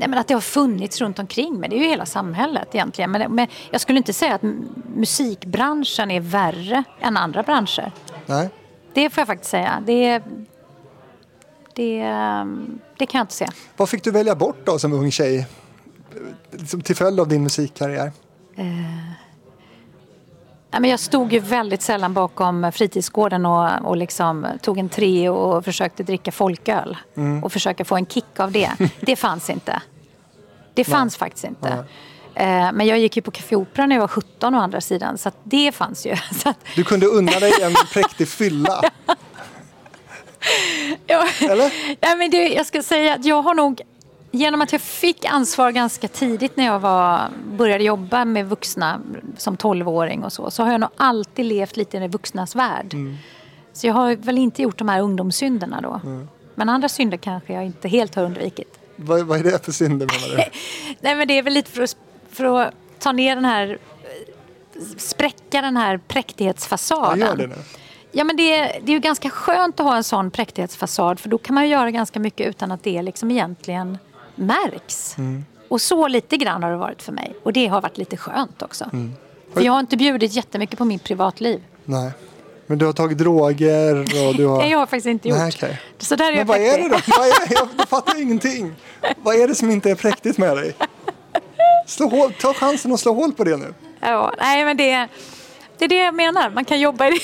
[0.00, 1.68] Nej, men att det har funnits runt omkring mig.
[1.68, 3.10] Det är ju hela samhället egentligen.
[3.10, 4.42] Men, men jag skulle inte säga att
[4.96, 7.92] musikbranschen är värre än andra branscher.
[8.26, 8.48] Nej.
[8.92, 9.82] Det får jag faktiskt säga.
[9.86, 10.22] Det,
[11.74, 12.02] det,
[12.96, 13.48] det kan jag inte se.
[13.76, 15.46] Vad fick du välja bort då som ung tjej?
[16.84, 18.12] Till följd av din musikkarriär?
[18.54, 19.14] Nej,
[20.70, 25.64] men jag stod ju väldigt sällan bakom fritidsgården och, och liksom tog en tre och
[25.64, 26.96] försökte dricka folköl.
[27.42, 28.70] Och försöka få en kick av det.
[29.00, 29.82] Det fanns inte.
[30.74, 31.68] Det fanns faktiskt inte.
[32.34, 35.18] Eh, Men jag gick ju på Café Opera när jag var 17 å andra sidan.
[35.18, 36.16] Så det fanns ju.
[36.42, 38.82] Så att, Du kunde unna dig en präktig fylla.
[41.06, 41.26] ja.
[41.40, 41.72] Eller?
[42.00, 43.80] Nej, men det, jag ska säga att jag har nog,
[44.30, 49.00] genom att jag fick ansvar ganska tidigt när jag var, började jobba med vuxna
[49.36, 52.94] som 12-åring och så, så har jag nog alltid levt lite i de vuxnas värld.
[53.72, 56.00] Så jag har väl inte gjort de här ungdomssynderna då.
[56.54, 58.78] Men andra synder kanske jag inte helt har undvikit.
[58.96, 60.50] Vad, vad är det för synder menar du?
[61.00, 61.96] Nej men det är väl lite för att,
[62.30, 63.78] för att ta ner den här,
[64.96, 67.18] spräcka den här Ja, präktighetsfasaden.
[67.20, 67.54] gör det nu.
[68.12, 71.28] Ja, men det, är- det är ju ganska skönt att ha en sån präktighetsfasad för
[71.28, 73.98] då kan man ju göra ganska mycket utan att det liksom egentligen
[74.40, 75.16] märks.
[75.68, 77.34] Och så lite grann har det varit för mig.
[77.42, 78.90] Och det har varit lite skönt också.
[79.54, 81.62] För jag har inte bjudit jättemycket på mitt privatliv.
[81.84, 82.10] Nej.
[82.66, 84.56] Men du har tagit droger och du har...
[84.56, 85.38] Har jag faktiskt inte gjort.
[85.38, 85.80] Nej, okej.
[85.98, 86.98] Så där är Men jag vad är det då?
[87.16, 88.74] Vad är, jag jag fattar ingenting.
[89.22, 90.74] Vad är det som inte är präktigt med dig?
[91.86, 93.74] Slå hål, ta chansen att slå hål på det nu.
[94.00, 95.08] Ja, nej, men det,
[95.78, 96.50] det är det jag menar.
[96.50, 97.18] Man kan jobba i det,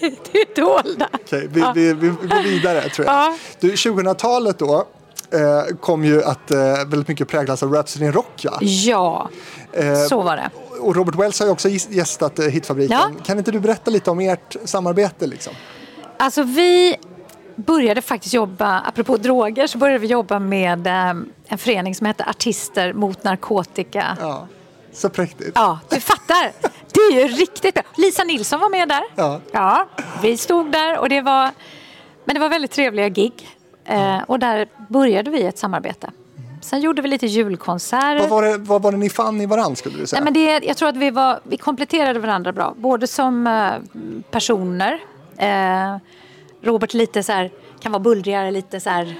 [0.00, 1.08] det, det dolda.
[1.12, 1.72] Okej, vi, Ja.
[1.74, 3.14] vi, vi går vidare tror jag.
[3.14, 3.36] Ja.
[3.60, 4.86] Du, 2000-talet då
[5.34, 8.44] eh, kom ju att eh, väldigt mycket präglas av Rhapsody in Rock.
[8.44, 8.58] Ja?
[8.60, 9.30] Ja,
[9.76, 10.50] Eh, så var det.
[10.80, 12.98] Och Robert Wells har ju också gästat eh, Hitfabriken.
[12.98, 13.24] Ja.
[13.24, 15.26] Kan inte du berätta lite om ert samarbete?
[15.26, 15.52] Liksom?
[16.16, 16.96] Alltså vi
[17.56, 21.14] började faktiskt jobba, apropå droger, så började vi jobba med eh,
[21.46, 24.16] en förening som heter Artister mot narkotika.
[24.20, 24.26] Ja.
[24.26, 24.46] Ja,
[24.92, 25.58] så präktigt.
[25.88, 26.52] du fattar.
[26.92, 27.82] Det är ju riktigt bra.
[27.96, 29.02] Lisa Nilsson var med där.
[29.16, 29.40] Ja.
[29.52, 29.88] ja
[30.22, 31.50] vi stod där och det var,
[32.24, 33.48] men det var väldigt trevliga gig.
[33.84, 36.10] Eh, och där började vi ett samarbete.
[36.60, 38.20] Sen gjorde vi lite julkonserter.
[38.20, 40.20] Vad, var det, vad var det ni fann i varandra skulle du säga?
[40.20, 42.74] Nej, men det, jag tror att vi, var, vi kompletterade varandra bra.
[42.76, 43.72] Både som eh,
[44.30, 45.00] personer.
[45.36, 45.96] Eh,
[46.62, 49.14] Robert lite så här, kan vara bullrigare, lite så här...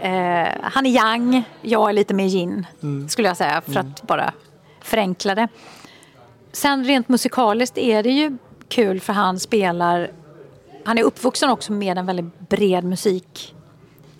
[0.00, 2.66] Eh, han är yang, jag är lite mer yin,
[3.08, 4.32] skulle jag säga, för att bara
[4.80, 5.48] förenkla det.
[6.52, 8.38] Sen rent musikaliskt är det ju
[8.68, 10.10] kul för han spelar...
[10.84, 12.84] Han är uppvuxen också med en väldigt bred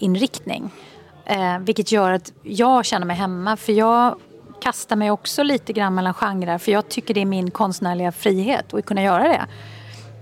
[0.08, 0.70] musikinriktning.
[1.24, 3.56] Eh, vilket gör att jag känner mig hemma.
[3.56, 4.16] För jag
[4.62, 6.58] kastar mig också lite grann mellan genrer.
[6.58, 9.46] För jag tycker det är min konstnärliga frihet att kunna göra det.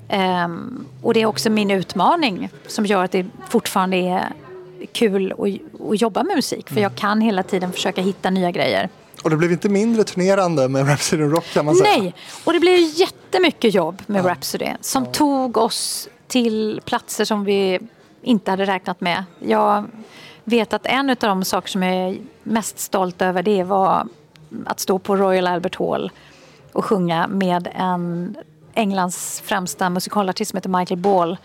[0.09, 4.33] Ehm, och det är också min utmaning som gör att det fortfarande är
[4.93, 6.69] kul att, att jobba med musik.
[6.69, 8.89] För jag kan hela tiden försöka hitta nya grejer.
[9.25, 11.99] Och det blev inte mindre turnerande med Rhapsody Rock kan man säga.
[11.99, 12.15] Nej,
[12.45, 17.79] och det blev jättemycket jobb med Rhapsody som tog oss till platser som vi
[18.23, 19.25] inte hade räknat med.
[19.39, 19.85] Jag
[20.45, 24.09] vet att en av de saker som jag är mest stolt över det var
[24.67, 26.11] att stå på Royal Albert Hall
[26.73, 28.37] och sjunga med en
[28.75, 31.37] Englands främsta musikalartist som heter Michael Ball.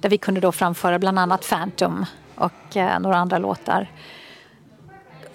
[0.00, 3.90] Där vi kunde då framföra bland annat Phantom och eh, några andra låtar.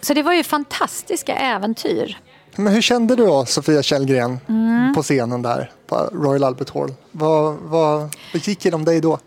[0.01, 2.17] Så det var ju fantastiska äventyr.
[2.55, 4.93] Men hur kände du då, Sofia Källgren, Mm.
[4.95, 6.93] på scenen där på Royal Albert Hall?
[7.11, 9.19] Vad, vad, gick genom dig då?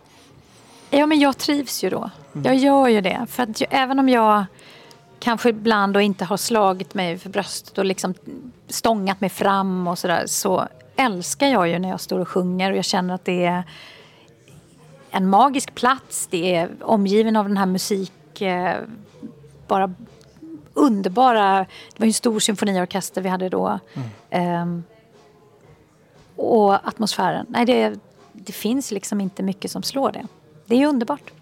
[0.97, 2.11] Ja, men jag trivs ju då.
[2.45, 3.27] Jag gör ju det.
[3.29, 4.45] För att ju, även om jag
[5.19, 8.15] kanske ibland då inte har slagit mig för bröstet och liksom
[8.69, 12.77] stångat mig fram och sådär så älskar jag ju när jag står och sjunger och
[12.77, 13.63] jag känner att det är
[15.11, 16.27] en magisk plats.
[16.27, 18.41] Det är omgiven av den här musik...
[18.41, 18.77] Eh,
[19.67, 19.95] bara
[20.75, 21.59] underbara...
[21.59, 23.79] Det var ju en stor symfoniorkester vi hade då.
[24.31, 24.85] Ehm,
[26.37, 27.47] och atmosfären.
[27.49, 27.99] Nej, det,
[28.33, 30.27] det finns liksom inte mycket som slår det.
[30.67, 31.33] Det är underbart.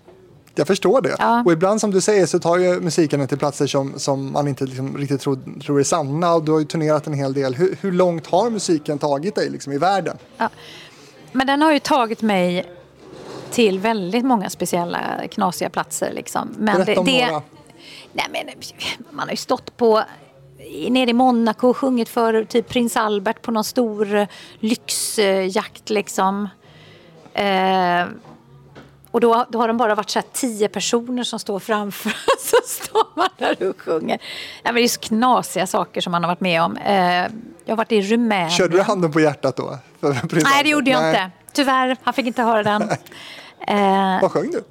[0.54, 1.16] Jag förstår det.
[1.18, 1.42] Ja.
[1.46, 4.48] Och ibland som du säger så tar ju musiken en till platser som, som man
[4.48, 6.34] inte liksom riktigt tror, tror är sanna.
[6.34, 7.54] Och du har ju turnerat en hel del.
[7.54, 10.16] Hur, hur långt har musiken tagit dig liksom, i världen?
[11.32, 12.66] Men den har ju tagit mig
[13.50, 15.00] till väldigt många speciella
[15.30, 16.12] knasiga platser.
[16.12, 16.54] Liksom.
[16.58, 17.42] Men Berätta om det, några.
[18.12, 18.44] Nej, men,
[19.10, 20.02] man har ju stått på
[20.88, 24.26] nere i Monaco och sjungit för typ prins Albert på någon stor
[24.58, 25.90] lyxjakt.
[25.90, 26.48] Liksom.
[27.34, 28.04] Eh,
[29.12, 32.12] och då, då har de bara varit så tio personer som står framför.
[32.38, 34.18] Så står man där och sjunger.
[34.62, 36.76] Ja, men det är så knasiga saker som man har varit med om.
[36.76, 36.94] Eh,
[37.64, 38.50] jag har varit i Rumänien.
[38.50, 39.78] Körde du handen på hjärtat då?
[40.00, 41.08] Nej, det gjorde jag Nej.
[41.10, 41.30] inte.
[41.52, 42.82] Tyvärr, han fick inte höra den.
[43.66, 44.64] Eh, Vad sjöng du?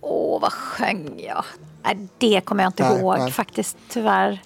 [0.00, 1.44] Åh, vad sjöng jag?
[1.82, 3.32] Nej, det kommer jag inte Nej, ihåg nej.
[3.32, 4.42] faktiskt, tyvärr.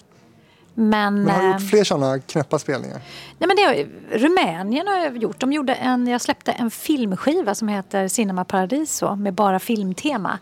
[0.79, 3.01] Men, Men har du eh, gjort fler sådana knäppa spelningar?
[3.37, 3.87] nej, men det har,
[4.19, 5.39] Rumänien har jag gjort.
[5.39, 10.39] De gjorde en, jag släppte en filmskiva som heter Cinema Paradiso med bara filmtema.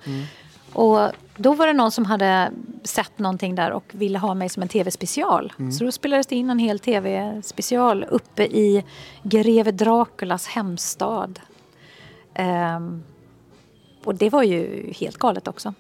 [0.74, 2.52] Och då var det någon som hade
[2.84, 5.54] sett någonting där och ville ha mig som en tv-special.
[5.78, 8.84] Så då spelades det in en hel tv-special uppe i
[9.24, 11.40] greve Draculas hemstad.
[12.34, 13.04] Ehm,
[14.04, 15.74] och det var ju helt galet också.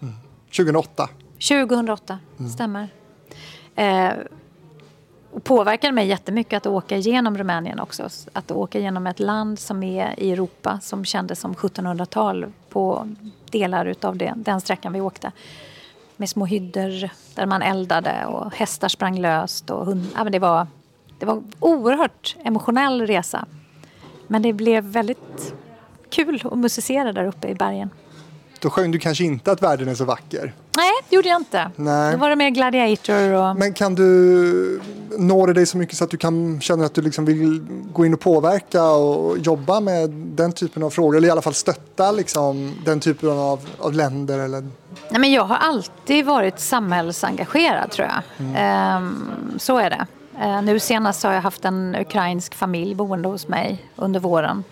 [0.57, 1.09] 2008.
[1.49, 2.19] 2008,
[2.53, 2.89] stämmer.
[3.75, 4.11] Eh,
[5.37, 8.09] och påverkade mig jättemycket att åka igenom Rumänien också.
[8.33, 13.07] Att åka genom ett land som är i Europa som kändes som 1700-tal på
[13.51, 15.31] delar utav det, den sträckan vi åkte.
[16.15, 19.69] Med små hyddor där man eldade och hästar sprang löst.
[19.69, 20.67] Och hund, ja, men det, var,
[21.19, 23.45] det var en oerhört emotionell resa.
[24.27, 25.53] Men det blev väldigt
[26.09, 27.89] kul att musicera där uppe i bergen.
[28.59, 30.53] Då sjöng du kanske inte att världen är så vacker.
[30.77, 31.71] Nej, det gjorde jag inte.
[31.75, 32.11] Nej.
[32.11, 33.55] Då var det mer Gladiator och...
[33.55, 34.81] Men kan du
[35.17, 38.05] nå det dig så mycket så att du kan känna att du liksom vill gå
[38.05, 41.17] in och påverka och jobba med den typen av frågor?
[41.17, 44.39] Eller i alla fall stötta liksom, den typen av, av länder?
[44.39, 44.61] Eller...
[45.09, 48.47] Nej, men jag har alltid varit samhällsengagerad, tror jag.
[48.55, 50.07] Ehm, så är det.
[50.41, 54.63] Eh, nu senast har jag haft en ukrainsk familj boende hos mig under våren.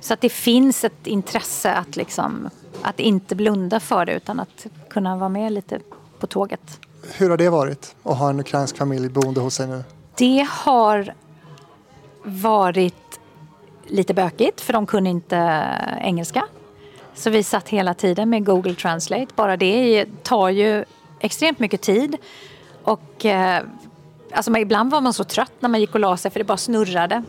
[0.00, 2.50] Så att det finns ett intresse att, liksom,
[2.82, 5.80] att inte blunda för det utan att kunna vara med lite
[6.18, 6.80] på tåget.
[7.16, 9.84] Hur har det varit att ha en ukrainsk familj boende hos sig nu?
[10.16, 11.14] Det har
[12.22, 13.20] varit
[13.86, 15.36] lite bökigt för de kunde inte
[16.00, 16.44] engelska.
[17.14, 19.26] Så vi satt hela tiden med Google Translate.
[19.34, 20.84] Bara det tar ju
[21.20, 22.16] extremt mycket tid.
[22.82, 23.62] Och eh,
[24.32, 26.56] alltså, ibland var man så trött när man gick och la sig för det bara
[26.56, 27.22] snurrade.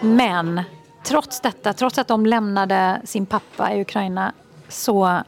[0.00, 0.62] Men
[1.04, 4.32] trots detta, trots att de lämnade sin pappa i Ukraina
[4.68, 5.22] så,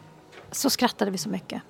[0.51, 1.63] så skrattade vi så mycket.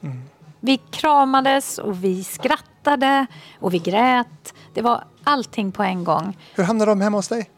[0.61, 3.27] Vi kramades och vi skrattade
[3.61, 4.55] och vi grät.
[4.75, 6.39] Det var allting på en gång.
[6.55, 7.51] Hur hamnade de hemma hos dig?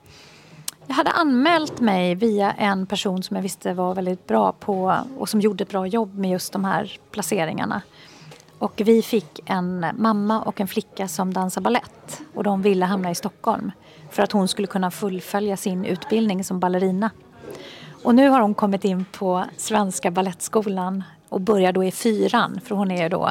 [0.86, 5.28] Jag hade anmält mig via en person som jag visste var väldigt bra på och
[5.28, 7.82] som gjorde ett bra jobb med just de här placeringarna.
[8.58, 13.10] Och vi fick en mamma och en flicka som dansar ballett och de ville hamna
[13.10, 13.72] i Stockholm
[14.10, 17.10] för att hon skulle kunna fullfölja sin utbildning som ballerina.
[18.02, 22.74] Och nu har hon kommit in på Svenska Ballettskolan och börjar då i fyran för
[22.74, 23.30] hon är ju då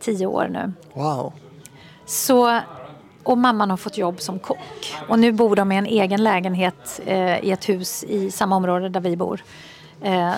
[0.00, 0.72] tio år nu.
[0.94, 1.32] Wow.
[2.06, 2.60] Så,
[3.22, 4.94] och mamman har fått jobb som kock.
[5.08, 8.88] Och nu bor de i en egen lägenhet eh, i ett hus i samma område
[8.88, 9.42] där vi bor.
[10.02, 10.32] Eh,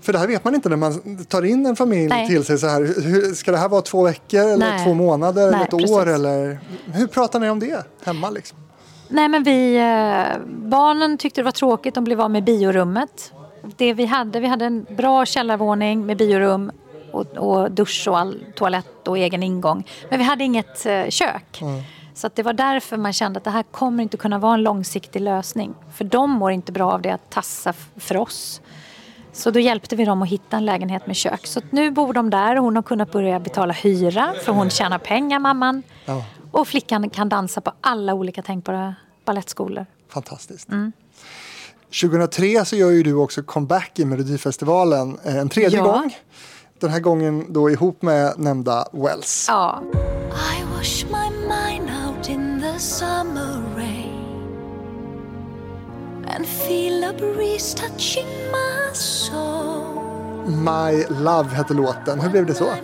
[0.00, 2.26] För det här vet man inte när man tar in en familj Nej.
[2.28, 2.80] till sig så här.
[2.80, 4.84] Hur, ska det här vara två veckor eller Nej.
[4.84, 5.90] två månader eller Nej, ett precis.
[5.90, 6.08] år?
[6.08, 6.58] Eller,
[6.92, 8.30] hur pratar ni om det hemma?
[8.30, 8.58] Liksom?
[9.14, 13.32] Nej men vi, eh, barnen tyckte det var tråkigt, de blev av med biorummet.
[13.76, 16.70] Det vi hade, vi hade en bra källarvåning med biorum
[17.12, 19.84] och, och dusch och all, toalett och egen ingång.
[20.10, 21.62] Men vi hade inget eh, kök.
[22.14, 24.62] Så att det var därför man kände att det här kommer inte kunna vara en
[24.62, 25.74] långsiktig lösning.
[25.94, 28.60] För de mår inte bra av det att tassa för oss.
[29.32, 31.46] Så då hjälpte vi dem att hitta en lägenhet med kök.
[31.46, 34.98] Så nu bor de där och hon har kunnat börja betala hyra för hon tjänar
[34.98, 35.82] pengar, mamman.
[36.04, 36.24] Ja.
[36.50, 38.94] Och flickan kan dansa på alla olika tänkbara
[39.24, 39.86] ballettskolor.
[40.08, 40.68] Fantastiskt.
[40.68, 40.92] Mm.
[42.00, 45.84] 2003 så gör ju du också comeback i Melodifestivalen eh, en tredje Ja.
[45.84, 46.16] gång.
[46.80, 49.46] Den här gången då ihop med nämnda Wells.
[49.48, 49.82] Ja,
[50.32, 54.10] I wash my mind out in the summer rain
[56.36, 59.94] and feel a breeze touching my soul.
[60.46, 62.20] My Love hette låten.
[62.20, 62.74] Hur blev det så?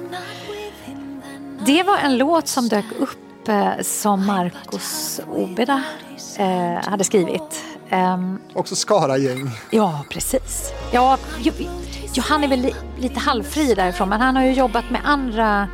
[1.67, 3.19] Det var en låt som dök upp
[3.83, 5.83] som Marcus Obeda
[6.39, 7.65] eh, hade skrivit.
[7.91, 9.51] Ehm, Också Skara-gäng.
[9.71, 10.73] Ja, precis.
[10.93, 11.19] Ja,
[12.29, 15.69] han är väl li, lite halvfri därifrån, men han har ju jobbat med andra...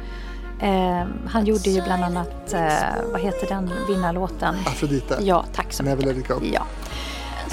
[0.61, 2.73] Eh, han gjorde ju bland annat, eh,
[3.13, 4.55] vad heter den vinnarlåten?
[4.67, 5.19] Afrodite.
[5.23, 6.17] Ja, tack så Never mycket.
[6.17, 6.41] let it go.
[6.55, 6.67] Ja.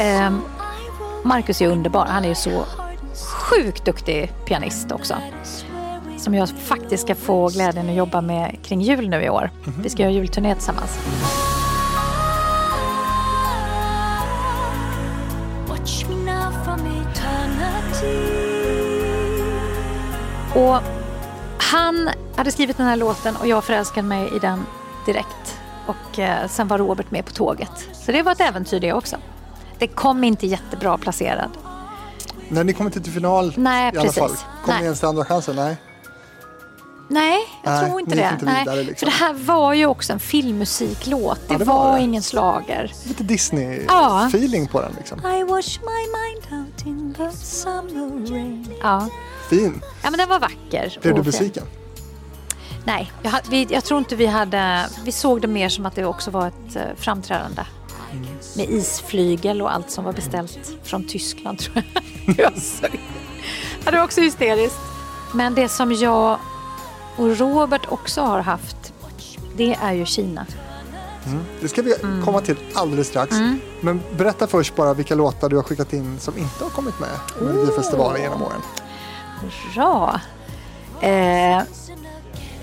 [0.04, 0.42] Ehm,
[1.24, 2.06] Marcus är underbar.
[2.06, 2.66] Han är ju så
[3.50, 5.16] sjukt duktig pianist också.
[6.24, 9.50] Som jag faktiskt ska få glädjen att jobba med kring jul nu i år.
[9.82, 11.00] Vi ska göra julturné tillsammans.
[20.56, 20.80] Och
[21.58, 24.66] han hade skrivit den här låten och jag förälskade mig i den
[25.06, 25.60] direkt.
[25.88, 27.90] Och eh, sen var Robert med på tåget.
[27.94, 29.18] Så det var ett äventyr det också.
[29.80, 31.50] Det kom inte jättebra placerad.
[32.50, 34.20] När ni kommer inte till final Nej, i alla precis.
[34.20, 34.30] fall.
[34.30, 34.80] Kommer Nej.
[34.80, 35.56] ni ens till andra chansen?
[35.56, 35.78] Nej.
[37.08, 38.30] Nej, jag Nej, tror inte det.
[38.34, 39.12] inte Nej, vidare, liksom.
[39.12, 41.40] För det här var ju också en filmmusiklåt.
[41.48, 42.04] Det, Ja, det var var, det.
[42.04, 42.92] ingen slager.
[43.08, 43.28] Lite Ja.
[43.28, 45.20] Disney-feeling på den liksom.
[45.20, 48.68] I wash my mind out in the summer rain.
[48.82, 49.08] Ja.
[49.50, 49.82] Fin.
[50.04, 50.98] ja, men den var vacker.
[51.02, 51.64] Blev du besviken?
[52.86, 54.86] Nej, jag, vi, jag tror inte vi hade...
[55.06, 57.62] Vi såg det mer som att det också var ett eh, framträdande.
[58.56, 62.36] Med isflygel och allt som var beställt från Tyskland tror jag.
[62.36, 62.86] Det var, så,
[63.86, 64.78] ja, det var också hysteriskt.
[65.34, 66.38] Men det som jag
[67.18, 68.94] och Robert också har haft,
[69.56, 70.46] det är ju Kina.
[71.62, 72.26] Det ska vi Mm.
[72.26, 73.36] komma till alldeles strax.
[73.82, 77.10] Men berätta först bara vilka låtar du har skickat in som inte har kommit med
[77.42, 78.62] i Melodifestivalen genom åren.
[79.76, 80.20] Bra.
[81.02, 81.62] Eh,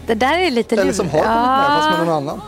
[0.07, 1.65] det där är lite Eller som har kommit med Ja.
[1.81, 2.41] fast med någon annan.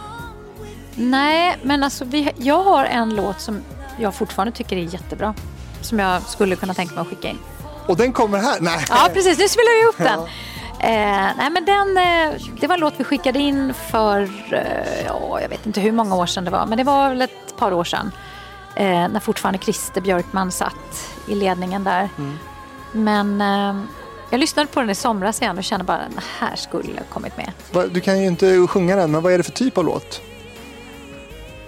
[0.94, 3.60] Nej, men alltså vi, jag har en låt som
[3.98, 5.34] jag fortfarande tycker är jättebra.
[5.80, 7.38] Som jag skulle kunna tänka mig att skicka in.
[7.86, 8.56] Och den kommer här.
[8.60, 8.84] Nej.
[8.88, 9.38] Ja, precis.
[9.38, 10.28] Nu spelar jag upp den.
[10.82, 14.22] Eh, nej, men den, eh, det var en låt vi skickade in för,
[14.52, 17.22] eh, ja, jag vet inte hur många år sedan det var, men det var väl
[17.22, 18.12] ett par år sedan.
[18.76, 22.08] Eh, när fortfarande Christer Björkman satt i ledningen där.
[22.92, 23.82] Men eh,
[24.30, 27.32] jag lyssnade på den i somras igen och kände bara den här skulle ha kommit
[27.36, 27.52] med.
[27.92, 30.20] Du kan ju inte sjunga den, men vad är det för typ av låt?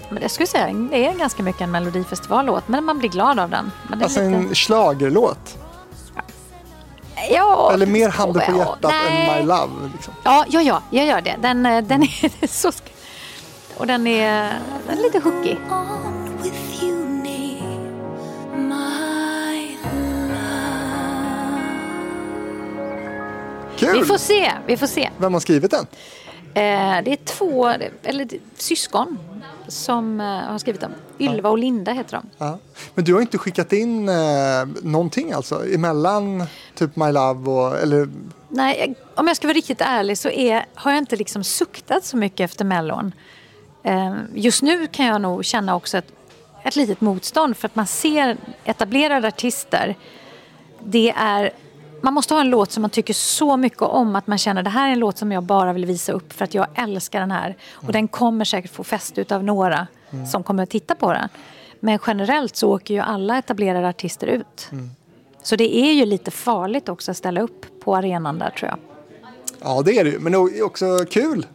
[0.08, 3.38] Men det skulle jag säga, det är ganska mycket en melodifestivallåt, men man blir glad
[3.38, 3.70] av den.
[3.88, 4.34] Men det är Alltså lite...
[4.36, 5.58] en schlagerlåt?
[7.30, 9.28] Ja, Eller mer handen på hjärtat nej.
[9.28, 9.90] än My Love?
[9.92, 10.14] Liksom.
[10.22, 11.36] Ja, ja, ja, jag gör det.
[11.42, 12.72] Den, eh, den är så...
[13.76, 14.52] Och den är,
[14.86, 15.58] den är lite hookig.
[23.76, 23.98] Kul!
[23.98, 25.10] Vi får se, vi får se.
[25.18, 25.86] Vem har skrivit den?
[26.54, 27.68] Eh, det är två,
[28.02, 29.18] eller syskon
[29.68, 30.92] som eh, har skrivit dem.
[31.18, 32.30] Ylva och Linda heter de.
[32.38, 32.58] Ja.
[32.94, 34.14] Men du har inte skickat in eh,
[34.82, 35.66] någonting alltså?
[35.74, 36.44] Emellan
[36.74, 37.78] typ My Love och...
[37.78, 38.08] Eller,
[38.48, 42.16] Nej, om jag ska vara riktigt ärlig så är, har jag inte liksom suktat så
[42.16, 43.12] mycket efter Mellon.
[43.82, 46.12] Eh, just nu kan jag nog känna också ett,
[46.64, 49.94] ett litet motstånd för att man ser etablerade artister.
[50.84, 51.50] Det är,
[52.02, 54.70] man måste ha en låt som man tycker så mycket om att man känner det
[54.70, 57.30] här är en låt som jag bara vill visa upp för att jag älskar den
[57.30, 57.56] här.
[57.72, 59.86] Och den kommer säkert få fäste utav några
[60.30, 61.28] som kommer att titta på den.
[61.80, 64.68] Men generellt så åker ju alla etablerade artister ut.
[65.42, 68.78] Så det är ju lite farligt också att ställa upp på arenan där tror jag.
[69.60, 70.18] ja, det är det ju.
[70.18, 71.46] Men det är också kul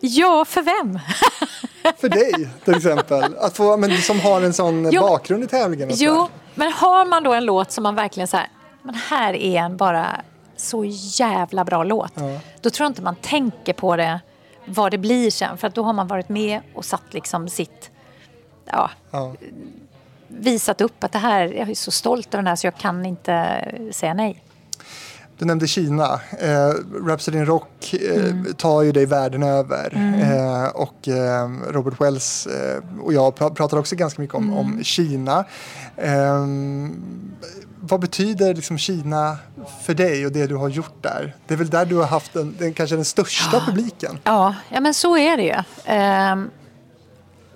[0.00, 0.98] Ja, för vem?
[1.98, 3.34] för dig till exempel.
[3.38, 5.00] Att få, men som har en sån Jo.
[5.02, 5.88] bakgrund i tävlingen.
[5.88, 8.48] och Jo, men har man då en låt som man verkligen så här,
[8.82, 10.20] men här är en bara
[10.56, 10.84] så
[11.18, 12.12] jävla bra låt.
[12.60, 14.20] Då tror jag inte man tänker på det,
[14.66, 15.58] vad det blir sen.
[15.58, 17.90] För att då har man varit med och satt liksom sitt,
[18.64, 19.32] ja, Ja.
[20.28, 23.06] visat upp att det här, jag är så stolt över den här så jag kan
[23.06, 24.42] inte säga nej.
[25.38, 26.20] Du nämnde Kina.
[26.40, 26.68] Eh,
[27.06, 29.92] Rhapsody in Rock eh, tar ju dig världen över.
[30.22, 34.84] Eh, och eh, Robert Wells eh, och jag pra- pratar också ganska mycket om, om
[34.84, 35.44] Kina.
[35.96, 36.46] Eh,
[37.80, 39.36] vad betyder liksom Kina
[39.82, 41.36] för dig och det du har gjort där?
[41.46, 44.18] Det är väl där du har haft den, den, kanske den största publiken?
[44.24, 45.62] Ja, ja men så är det ju.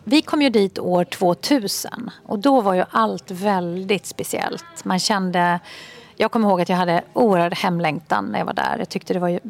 [0.09, 4.85] Vi kom ju dit år 2000 och då var ju allt väldigt speciellt.
[4.85, 5.61] Man kände,
[6.17, 8.77] jag kommer ihåg att jag hade oerhörd hemlängtan när jag var där.
[8.79, 9.41] Jag tyckte det var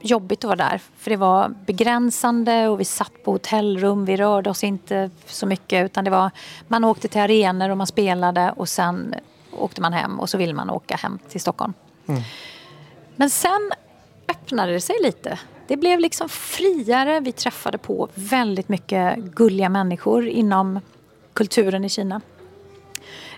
[0.00, 4.50] jobbigt att vara där för det var begränsande och vi satt på hotellrum, vi rörde
[4.50, 6.30] oss inte så mycket utan det var,
[6.68, 9.14] man åkte till arenor och man spelade och sen
[9.52, 11.72] åkte man hem och så ville man åka hem till Stockholm.
[13.16, 13.70] Men sen
[14.28, 15.38] öppnade det sig lite.
[15.66, 17.20] Det blev liksom friare.
[17.20, 20.80] Vi träffade på väldigt mycket gulliga människor inom
[21.32, 22.20] kulturen i Kina.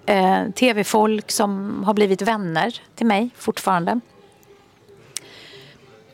[0.06, 4.00] Eh, Tv-folk som har blivit vänner till mig fortfarande.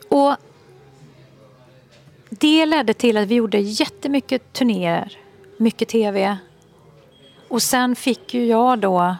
[0.09, 0.35] Och
[2.29, 5.17] det ledde till att vi gjorde jättemycket turnéer,
[5.57, 6.37] mycket tv.
[7.47, 9.15] Och sen fick ju jag då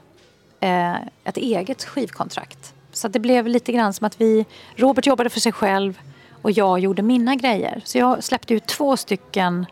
[0.60, 2.74] eh, ett eget skivkontrakt.
[2.92, 6.00] Så det blev lite grann som att vi, Robert jobbade för sig själv
[6.44, 7.82] och jag gjorde mina grejer.
[7.86, 9.66] Så jag släppte ut två stycken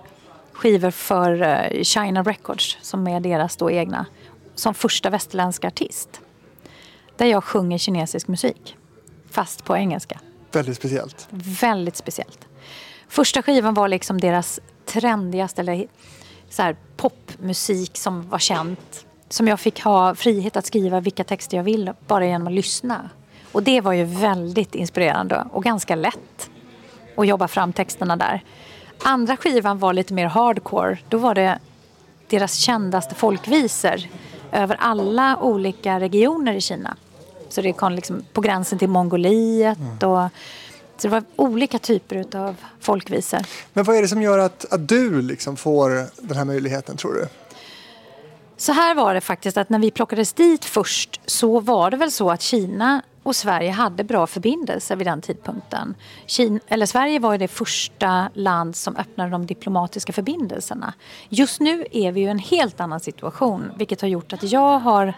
[0.54, 4.06] skivor för eh, China Records som är deras då egna.
[4.56, 6.22] Som första västerländska artist.
[7.18, 8.78] Där jag sjunger kinesisk musik.
[9.30, 10.20] Fast på engelska.
[10.52, 11.28] Väldigt speciellt.
[11.62, 12.48] Väldigt speciellt.
[13.08, 15.88] Första skivan var liksom deras trendigaste eller
[16.50, 19.06] så här, popmusik som var känt.
[19.30, 23.10] Som jag fick ha frihet att skriva vilka texter jag vill bara genom att lyssna.
[23.52, 26.51] Och det var ju väldigt inspirerande och ganska lätt
[27.16, 28.44] att jobba fram texterna där.
[29.04, 30.98] Andra skivan var lite mer hardcore.
[31.10, 31.60] Då var det
[32.28, 34.02] deras kändaste folkvisor
[34.52, 36.98] över alla olika regioner i Kina.
[37.50, 39.78] Så det kom liksom på gränsen till Mongoliet.
[39.78, 40.12] Mm.
[40.12, 40.30] Och,
[40.98, 43.40] så det var olika typer av folkvisor.
[43.74, 45.90] Men vad är det som gör att, att du liksom får
[46.28, 47.28] den här möjligheten tror du?
[48.58, 52.12] Så här var det faktiskt att när vi plockades dit först så var det väl
[52.12, 55.96] så att Kina och Sverige hade bra förbindelser vid den tidpunkten.
[56.26, 60.94] Kina, eller Sverige var ju det första land som öppnade de diplomatiska förbindelserna.
[61.30, 64.80] Just nu är vi ju i en helt annan situation vilket har gjort att jag
[64.80, 65.14] har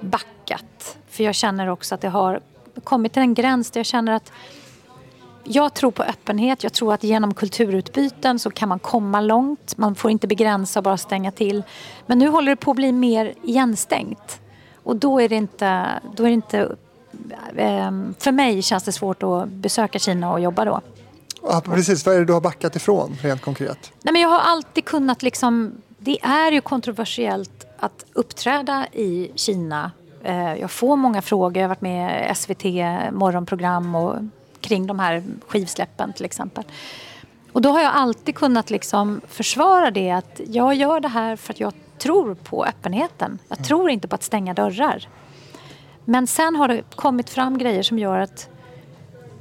[0.00, 0.98] backat.
[1.08, 2.40] För jag känner också att det har
[2.84, 4.32] kommit till en gräns där jag känner att
[5.44, 6.62] jag tror på öppenhet.
[6.62, 9.76] Jag tror att genom kulturutbyten så kan man komma långt.
[9.76, 11.62] Man får inte begränsa och bara stänga till.
[12.06, 14.40] Men nu håller det på att bli mer igenstängt.
[14.82, 15.86] Och då är det inte...
[16.16, 16.76] Då är det inte
[18.18, 20.80] för mig känns det svårt att besöka Kina och jobba då.
[21.42, 23.92] Ja, precis, vad är det du har backat ifrån rent konkret?
[24.02, 25.72] Nej, men jag har alltid kunnat liksom...
[25.98, 29.90] Det är ju kontroversiellt att uppträda i Kina.
[30.24, 31.56] Eh, Jag får många frågor.
[31.56, 32.64] Jag har varit med i SVT
[33.12, 34.16] morgonprogram och
[34.60, 36.64] kring de här skivsläppen till exempel.
[37.52, 41.52] Och då har jag alltid kunnat liksom försvara det att jag gör det här för
[41.52, 43.38] att jag tror på öppenheten.
[43.48, 45.08] Jag tror inte på att stänga dörrar.
[46.10, 48.48] Men sen har det kommit fram grejer som gör att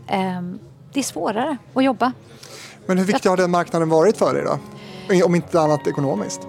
[0.07, 0.59] ehm,
[0.93, 2.11] det är svårare att jobba.
[2.85, 5.25] Men hur viktig har den marknaden varit för dig då?
[5.25, 6.47] Om inte annat ekonomiskt.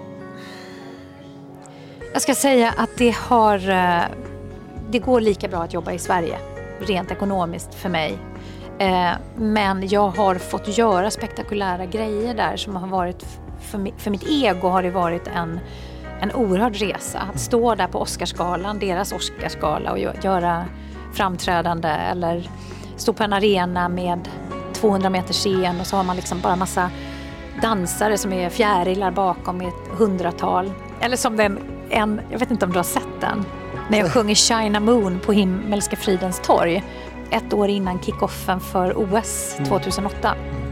[2.13, 3.69] Jag ska säga att det har...
[3.69, 4.01] eh,
[4.91, 6.37] Det går lika bra att jobba i Sverige,
[6.79, 8.17] rent ekonomiskt för mig.
[8.79, 13.25] Eh, Men jag har fått göra spektakulära grejer där som har varit...
[13.97, 15.59] För mitt ego har det varit en,
[16.21, 17.19] en oerhörd resa.
[17.33, 20.65] Att stå där på Oscarsgalan, deras Oscarsgala och gö- göra
[21.13, 22.49] framträdande eller
[22.95, 24.29] stå på en arena med
[24.73, 26.89] 200 meter scen och så har man liksom bara massa
[27.61, 30.71] dansare som är fjärilar bakom i ett hundratal.
[30.99, 31.59] Eller som den,
[31.89, 33.45] en, jag vet inte om du har sett den,
[33.89, 36.83] när jag sjunger China Moon på Himmelska fridens torg.
[37.31, 40.19] Ett år innan kickoffen för OS 2008.
[40.21, 40.68] 桑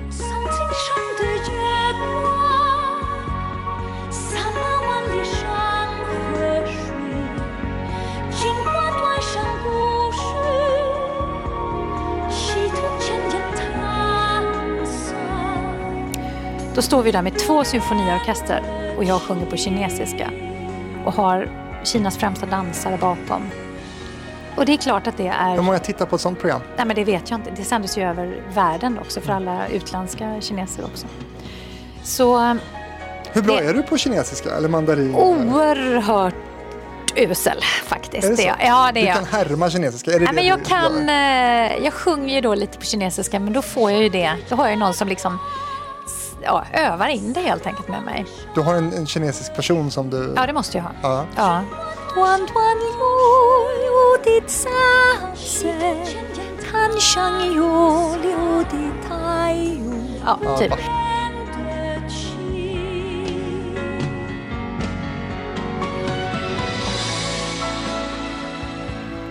[16.78, 18.62] Då står vi där med två symfoniorkester
[18.98, 20.32] och jag sjunger på kinesiska
[21.06, 21.50] och har
[21.84, 23.50] Kinas främsta dansare bakom.
[24.56, 25.56] Och det är klart att det är...
[25.56, 26.62] Hur många tittar på ett sånt program?
[26.78, 27.52] Nej men det vet jag inte.
[27.56, 31.08] Det sändes ju över världen också för alla utländska kineser också.
[32.04, 32.58] Så
[33.34, 35.16] Hur bra Det- är du på kinesiska eller mandarin?
[35.16, 36.36] oerhört
[37.16, 38.28] usel faktiskt.
[38.28, 38.56] Är det jag.
[38.62, 39.16] Ja det är du jag.
[39.16, 40.12] kan härma kinesiska?
[40.12, 42.86] Är det Nej, det men jag du kan, eh, jag sjunger ju då lite på
[42.86, 44.34] kinesiska men då får jag ju det.
[44.50, 45.40] Då har jag ju någon som liksom
[46.48, 48.26] ja, övar in det helt enkelt med mig.
[48.56, 50.34] Du har en, en kinesisk person som du...
[50.36, 50.92] Ja det måste jag ha.
[51.02, 51.26] Ja.
[51.36, 51.62] Ja.
[60.26, 60.74] Ja, typ.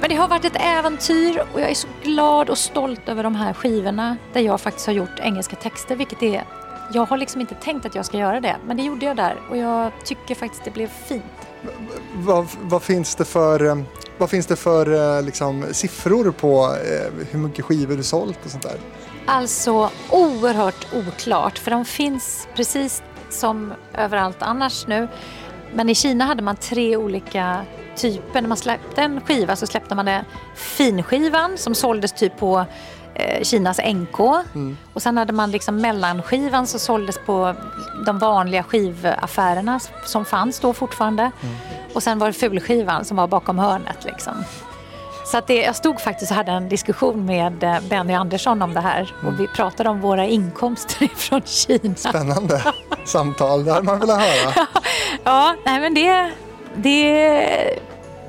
[0.01, 3.35] Men det har varit ett äventyr och jag är så glad och stolt över de
[3.35, 6.45] här skivorna där jag faktiskt har gjort engelska texter, vilket är
[6.93, 9.37] jag har liksom inte tänkt att jag ska göra det, men det gjorde jag där
[9.51, 11.25] och jag tycker faktiskt det blev fint.
[12.15, 13.83] Vad, vad finns det för, eh,
[14.19, 18.51] vad finns det för eh, liksom, siffror på eh, hur mycket skivor du sålt och
[18.51, 18.77] sånt där?
[19.27, 25.09] Alltså oerhört oklart, för de finns precis som överallt annars nu.
[25.75, 27.65] Men i Kina hade man tre olika
[27.97, 28.41] typer.
[28.41, 30.25] När man släppte en skiva så släppte man det
[30.55, 32.67] finskivan som såldes typ på
[33.43, 34.21] Kinas NK.
[34.93, 37.55] Och sen hade man liksom mellanskivan som såldes på
[38.07, 41.31] de vanliga skivaffärerna som fanns då fortfarande.
[41.95, 44.45] Och sen var det fulskivan som var bakom hörnet liksom.
[45.27, 48.75] Så att det, jag stod faktiskt och hade en diskussion med eh, Benny Andersson om
[48.75, 51.95] det här och vi pratade om våra inkomster från Kina.
[51.95, 52.63] Spännande
[53.05, 54.67] samtal, det hade man velat höra.
[55.25, 56.31] Ja, nej men det,
[56.77, 57.01] det,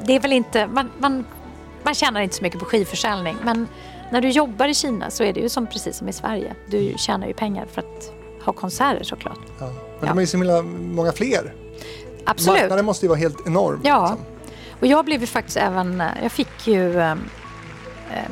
[0.02, 1.26] det är väl inte, man, man,
[1.84, 3.68] man tjänar inte så mycket på skivförsäljning men
[4.12, 6.56] när du jobbar i Kina så är det ju som, precis som i Sverige.
[6.70, 8.12] Du tjänar ju pengar för att
[8.46, 9.40] ha konserter såklart.
[9.60, 9.66] Ja.
[9.66, 10.08] Men Ja.
[10.08, 11.54] de är ju så himla många fler.
[12.26, 12.60] Absolut.
[12.62, 13.82] Marknaden måste ju vara helt enorm.
[13.84, 14.26] Ja, liksom.
[14.80, 17.18] och jag blev ju faktiskt även, jag fick ju eh, eh,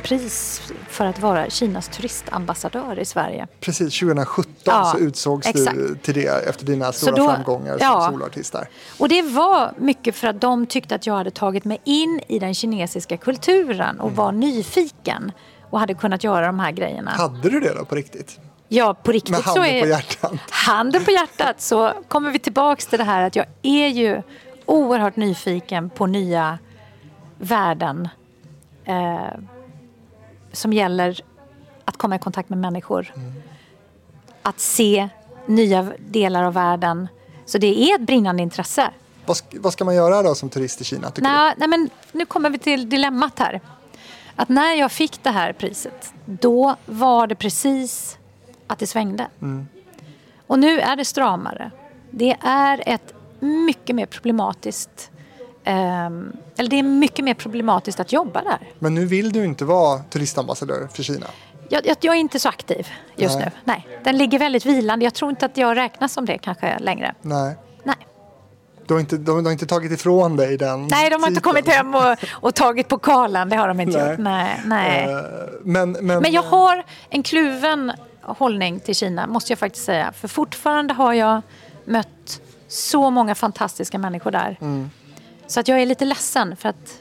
[0.03, 3.47] pris för att vara Kinas turistambassadör i Sverige.
[3.59, 5.75] Precis, 2017 Ja, så utsågs exakt.
[5.77, 8.01] du till det efter dina stora då- framgångar ja.
[8.01, 8.67] som soloartist där.
[8.99, 12.39] Och det var mycket för att de tyckte att jag hade tagit mig in i
[12.39, 15.31] den kinesiska kulturen och var nyfiken
[15.75, 17.11] och hade kunnat göra de här grejerna.
[17.11, 18.39] Hade du det då på riktigt?
[18.67, 19.81] Ja, på riktigt Med så är...
[19.81, 20.33] på hjärtat?
[20.49, 24.21] Handen på hjärtat så kommer vi tillbaks till det här att jag är ju
[24.65, 26.59] oerhört nyfiken på nya
[27.37, 28.09] värden
[28.85, 29.17] eh,
[30.51, 31.19] som gäller
[31.85, 33.13] att komma i kontakt med människor.
[34.41, 35.09] Att se
[35.45, 37.07] nya delar av världen.
[37.45, 38.89] Så det är ett brinnande intresse.
[39.25, 41.11] Vad, sk- vad ska man göra då som turist i Kina?
[41.11, 43.61] Tycker Nej, nej, men nu kommer vi till dilemmat här.
[44.35, 48.17] Att när jag fick det här priset, då var det precis
[48.67, 49.27] att det svängde.
[50.47, 51.71] Och nu är det stramare.
[52.11, 55.11] Det är ett mycket mer problematiskt
[55.63, 58.59] ehm, eller det är mycket mer problematiskt att jobba där.
[58.79, 61.27] Men nu vill du inte vara turistambassadör för Kina.
[61.69, 63.45] Jag, jag, jag är inte så aktiv just Nej.
[63.45, 63.61] nu.
[63.63, 65.05] Nej, den ligger väldigt vilande.
[65.05, 67.15] Jag tror inte att jag räknas som det kanske längre.
[67.21, 67.55] Nej.
[68.87, 71.41] Du har inte, de, de har inte tagit ifrån dig den nej de har inte
[71.41, 71.41] titeln.
[71.41, 73.49] kommit hem och, och tagit pokalen.
[73.49, 74.09] Det har de inte Nej.
[74.11, 74.19] gjort.
[74.19, 75.03] Nej, nej.
[75.09, 75.19] Eh,
[75.63, 80.11] Men, men, Men jag har en kluven hållning till Kina, måste jag faktiskt säga.
[80.11, 81.41] För fortfarande har jag
[81.85, 84.57] mött så många fantastiska människor där.
[85.47, 86.95] Så att jag är lite ledsen för att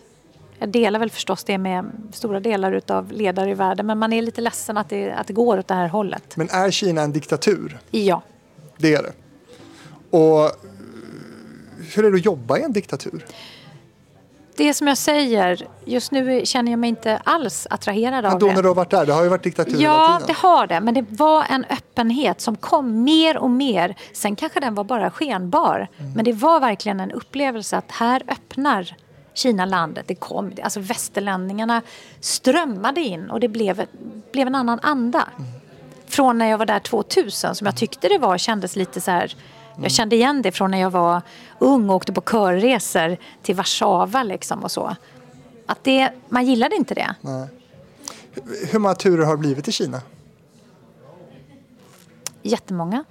[0.59, 3.87] jag delar väl förstås det med stora delar av ledare i världen.
[3.87, 6.37] Men man är lite ledsen att det, att det går åt det här hållet.
[6.37, 7.78] men är Kina en diktatur?
[7.91, 8.22] Ja.
[8.76, 9.12] Det är det.
[10.16, 10.51] Och eh,
[11.95, 13.24] hur är det att jobba i en diktatur?
[14.57, 18.47] Det som jag säger, just nu känner jag mig inte alls attraherad Men av då
[18.47, 18.55] det.
[18.55, 20.37] när du har varit där, det har ju varit diktatur hela Ja, det tiden.
[20.39, 20.80] har det.
[20.80, 23.95] Men det var en öppenhet som kom mer och mer.
[24.12, 25.89] Sen kanske den var bara skenbar.
[25.99, 26.12] Mm.
[26.12, 28.97] Men det var verkligen en upplevelse att här öppnar
[29.35, 30.05] Kina landet.
[30.09, 31.82] Det kom, alltså västerlänningarna
[32.20, 33.87] strömmade in och det blev,
[34.32, 35.28] blev en annan anda.
[35.39, 35.51] Mm.
[36.07, 39.37] Från när jag var där 2000 som jag tyckte det var kändes lite så här
[39.83, 41.22] jag kände igen det från när jag var
[41.59, 44.97] ung och åkte på körresor till Warszawa liksom och så.
[45.66, 47.14] Att det, man gillade inte det.
[48.70, 50.03] Hur många turer har det blivit i Kina?
[52.43, 53.05] Jättemånga.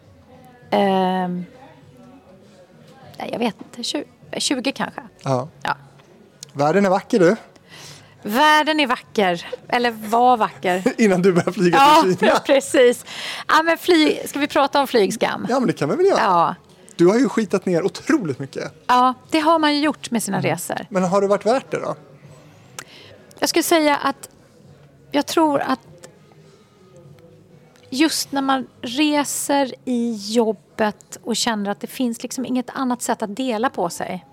[3.18, 3.84] Nej, jag vet inte.
[3.84, 4.06] 20,
[4.38, 5.02] 20 kanske.
[5.24, 5.48] Ja.
[5.64, 5.76] Ja.
[6.54, 7.36] Världen är vacker du,
[8.24, 9.48] Världen är vacker.
[9.68, 10.84] Eller var vacker.
[11.02, 12.40] innan du börjar flyga Ja, till Kina.
[12.46, 13.06] precis.
[13.48, 15.46] Ja, men flyg, ska vi prata om flygskam?
[15.50, 16.20] Ja, men det kan vi väl göra.
[16.20, 16.56] Ja.
[16.96, 18.84] Du har ju skitat ner otroligt mycket.
[18.88, 20.78] ja, det har man ju gjort med sina resor.
[20.90, 21.96] Men har det varit värt det då?
[23.40, 24.30] Jag skulle säga att
[25.12, 25.80] jag tror att
[27.90, 33.22] just när man reser i jobbet och känner att det finns liksom inget annat sätt
[33.22, 34.26] att dela på sig.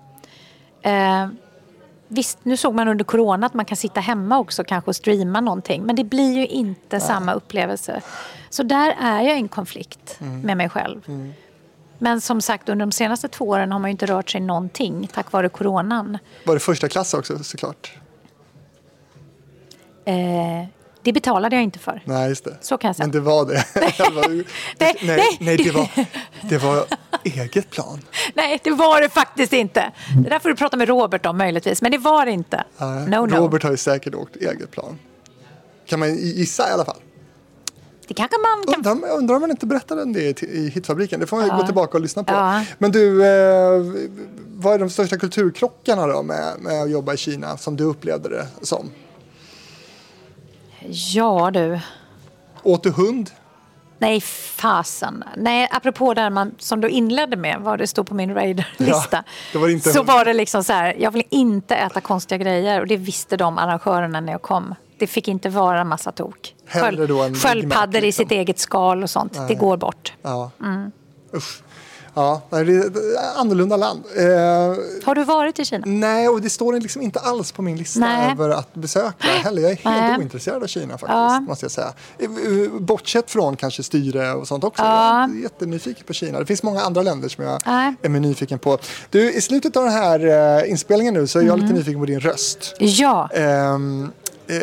[0.81, 1.27] Eh,
[2.11, 5.41] visst, nu såg man under corona att man kan sitta hemma också kanske och streama
[5.41, 5.83] någonting.
[5.83, 8.01] Men det blir ju inte samma upplevelse.
[8.49, 11.31] Så där är jag i en konflikt med mig själv.
[11.97, 15.09] Men som sagt, under de senaste två åren har man ju inte rört sig någonting
[15.13, 16.17] tack vare coronan.
[16.45, 17.93] Var det första klass också såklart?
[20.05, 20.65] Eh,
[21.03, 22.01] det betalade jag inte för.
[22.05, 22.57] Nej, just det.
[22.61, 23.05] Så kan jag säga.
[23.07, 23.65] Men det var det.
[24.79, 25.57] Nej, nej, nej.
[25.57, 25.89] det var,
[26.49, 26.85] det var
[27.23, 28.01] eget plan.
[28.33, 29.91] Nej, det var det faktiskt inte.
[30.23, 32.63] Det där får du prata med Robert om möjligtvis, men det var det inte.
[32.77, 33.35] Nej, No, no.
[33.35, 34.99] Robert har ju säkert åkt eget plan.
[35.85, 36.97] Kan man gissa i alla fall.
[38.07, 38.93] Det kanske man kan...
[38.95, 41.19] Undrar, undrar om man inte berättade om det i Hitfabriken.
[41.19, 42.33] Det får man ju gå tillbaka och lyssna på.
[42.33, 42.65] Ja.
[42.77, 43.81] Men du, eh,
[44.47, 48.29] vad är de största kulturkrockarna då med, med att jobba i Kina som du upplevde
[48.29, 48.91] det som?
[50.89, 51.79] Ja du.
[52.63, 53.31] Åt du hund?
[53.97, 55.23] Nej, fasen.
[55.37, 59.23] Nej, apropå där man, som du inledde med, vad det stod på min raiderlista.
[59.53, 60.07] Ja, var så hund.
[60.07, 62.79] var det liksom så här, jag vill inte äta konstiga grejer.
[62.81, 64.75] Och det visste de arrangörerna när jag kom.
[64.97, 66.55] Det fick inte vara massa tok.
[66.67, 68.23] Sköldpaddor ryggmärg, i liksom.
[68.23, 69.37] sitt eget skal och sånt.
[69.47, 70.13] Det går bort.
[70.21, 70.51] Ja.
[70.61, 70.91] Mm.
[71.33, 71.61] Usch.
[72.13, 74.03] Ja, det är ett annorlunda land.
[74.17, 74.23] Eh,
[75.05, 75.83] Har du varit i Kina?
[75.87, 78.31] nej, och det står liksom inte alls på min lista Nej.
[78.31, 79.61] över att besöka heller.
[79.61, 80.17] Jag är helt Nej.
[80.17, 81.39] ointresserad av Kina faktiskt, Ja.
[81.39, 81.93] måste jag säga.
[82.19, 84.83] Eh, eh, Bortsett från kanske styre och sånt också.
[84.83, 85.21] Ja.
[85.21, 86.39] Jag är jättenyfiken på Kina.
[86.39, 87.93] Det finns många andra länder som jag Nej.
[88.01, 88.77] är nyfiken på.
[89.09, 91.65] Du, i slutet av den här eh, inspelningen nu så är jag Mm.
[91.65, 92.75] lite nyfiken på din röst.
[92.79, 93.29] Ja.
[93.33, 94.11] Ehm,
[94.47, 94.57] eh,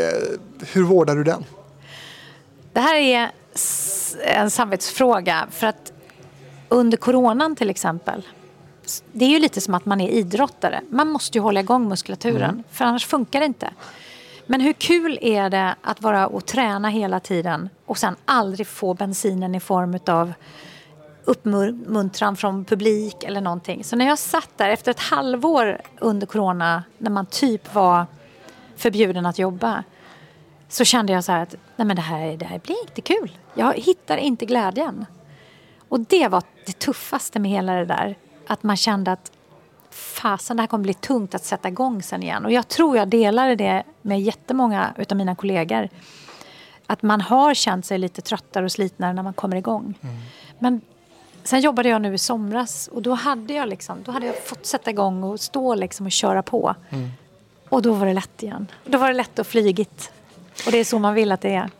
[0.72, 1.44] hur vårdar du den?
[2.72, 3.30] Det här är
[4.24, 5.46] en samvetsfråga.
[5.50, 5.92] För att
[6.68, 8.22] under coronan till exempel.
[9.12, 10.80] Det är ju lite som att man är idrottare.
[10.90, 12.64] Man måste ju hålla igång muskulaturen.
[12.70, 13.70] För annars funkar det inte.
[14.46, 18.94] Men hur kul är det att vara och träna hela tiden och sen aldrig få
[18.94, 20.32] bensinen i form av
[21.24, 23.84] uppmuntran från publik eller någonting.
[23.84, 28.06] Så när jag satt där efter ett halvår under corona när man typ var
[28.76, 29.84] förbjuden att jobba
[30.68, 33.38] så kände jag så här att nej men det, här, det här blir inte kul.
[33.54, 35.06] Jag hittar inte glädjen.
[35.88, 38.16] Och det var det tuffaste med hela det där.
[38.46, 39.32] Att man kände att
[39.90, 42.44] fasen, det här kommer bli tungt att sätta igång sen igen.
[42.44, 45.88] Och jag tror jag delade det med jättemånga utav mina kollegor.
[46.86, 49.94] Att man har känt sig lite tröttare och slitnare när man kommer igång.
[50.58, 50.80] Men
[51.42, 54.66] sen jobbade jag nu i somras och då hade jag, liksom, då hade jag fått
[54.66, 56.74] sätta igång och stå liksom och köra på.
[57.68, 58.66] Och då var det lätt igen.
[58.84, 60.12] Då var det lätt och flygigt.
[60.66, 61.70] Och det är så man vill att det är.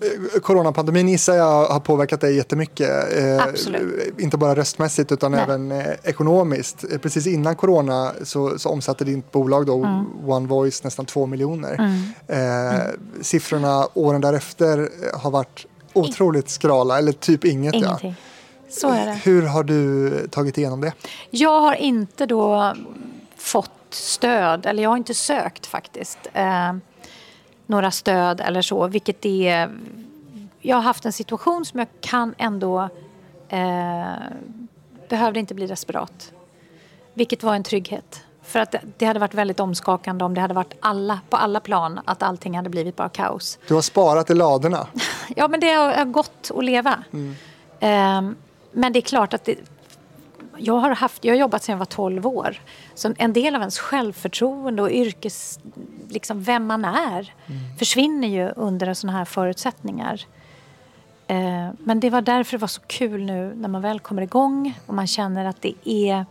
[0.00, 3.16] Eh, Coronapandemin gissar jag har påverkat dig jättemycket.
[3.18, 4.18] Eh, Absolut.
[4.20, 5.40] Inte bara röstmässigt utan Nej.
[5.40, 6.84] även eh, ekonomiskt.
[7.02, 10.30] Precis innan corona så, så omsatte ditt bolag då, Mm.
[10.30, 11.78] One Voice nästan två miljoner.
[12.26, 12.80] Eh,
[13.22, 17.74] Siffrorna åren därefter har varit otroligt skrala, eller typ inget.
[17.74, 17.98] Ja.
[18.70, 19.12] Så är det.
[19.12, 20.92] Hur har du tagit igenom det?
[21.30, 22.74] Jag har inte då
[23.36, 26.72] fått stöd, eller jag har inte sökt faktiskt, eh,
[27.68, 29.70] några stöd eller så, vilket är...
[30.60, 32.88] Jag har haft en situation som jag kan ändå...
[33.48, 34.12] Eh,
[35.08, 36.32] behövde inte bli desperat.
[37.14, 38.22] Vilket var en trygghet.
[38.42, 42.00] För att det, hade varit väldigt omskakande om det hade varit alla, på alla plan
[42.04, 43.58] att allting hade blivit bara kaos.
[43.68, 44.86] Du har sparat i ladorna.
[45.36, 47.04] Ja, men det har gått att leva.
[47.80, 48.36] Ehm,
[48.72, 49.58] men det är klart att det,
[50.58, 52.60] jag, har haft, jag har jobbat sedan jag var 12 år.
[52.94, 55.58] Så en del av ens självförtroende och yrkes...
[56.10, 57.34] Liksom vem man är
[57.78, 60.26] försvinner ju under sådana här förutsättningar.
[61.26, 64.78] Ehm, men det var därför det var så kul nu när man väl kommer igång
[64.86, 66.26] och man känner att det är...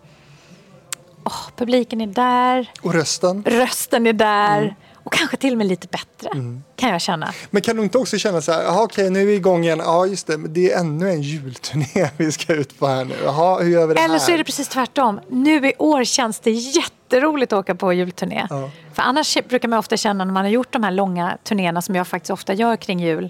[1.23, 3.43] åh, publiken är där, Och rösten.
[3.47, 4.75] rösten är där
[5.07, 6.29] och kanske till och med lite bättre,
[6.75, 7.33] kan jag känna.
[7.49, 9.79] Men kan du inte också känna så här, jaha okej nu är vi igång igen,
[9.83, 13.15] ja just det, men det är ännu en julturné vi ska ut på här nu.
[13.23, 14.19] Jaha, hur gör vi det Eller här?
[14.19, 15.19] så är det precis tvärtom.
[15.29, 18.47] Nu i år känns det jätteroligt att åka på julturné.
[18.49, 18.69] Ja.
[18.93, 21.95] För annars brukar man ofta känna när man har gjort de här långa turnéerna som
[21.95, 23.29] jag faktiskt ofta gör kring jul,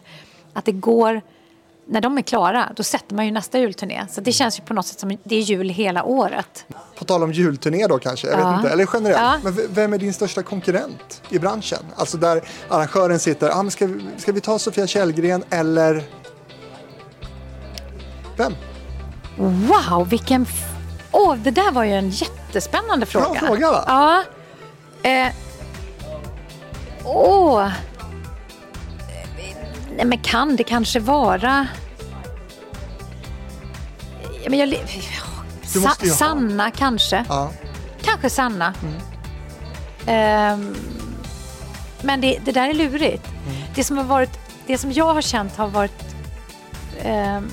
[0.53, 1.21] att det går,
[1.89, 4.05] när de är klara, då sätter man ju nästa julturné.
[4.09, 6.65] Så det känns ju på något sätt som det är jul hela året.
[6.99, 8.49] På tal om julturné då kanske, jag Ja.
[8.49, 9.43] vet inte, eller generellt.
[9.43, 9.51] Ja.
[9.51, 11.80] Men vem är din största konkurrent i branschen?
[11.95, 16.03] Alltså där arrangören sitter, ah, ska, vi, ska vi ta Sofia Källgren eller
[18.38, 18.53] vem?
[19.38, 20.45] Wow, vilken...
[21.11, 23.39] Åh, det där var ju en jättespännande fråga.
[23.39, 23.84] fråga, va?
[23.88, 24.23] Ja.
[25.09, 25.27] Eh.
[27.03, 27.69] Åh.
[29.97, 31.67] Nej, men kan det kanske vara...
[34.49, 34.75] Men jag...
[35.63, 36.05] Sa-.
[36.05, 37.25] Sanna kanske.
[37.29, 37.51] Ja.
[38.01, 38.73] Kanske Sanna.
[40.05, 40.75] Ehm,
[42.01, 43.27] men det, det där är lurigt.
[43.75, 46.15] Det, som har varit, det som jag har känt har varit
[47.01, 47.49] ehm,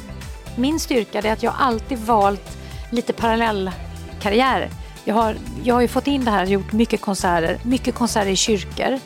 [0.57, 2.59] min styrka det är att jag alltid valt
[2.91, 4.71] lite parallellkarriär.
[5.05, 8.37] Jag har, jag har ju fått in det här, gjort mycket konserter, mycket konserter i
[8.37, 9.01] kyrkor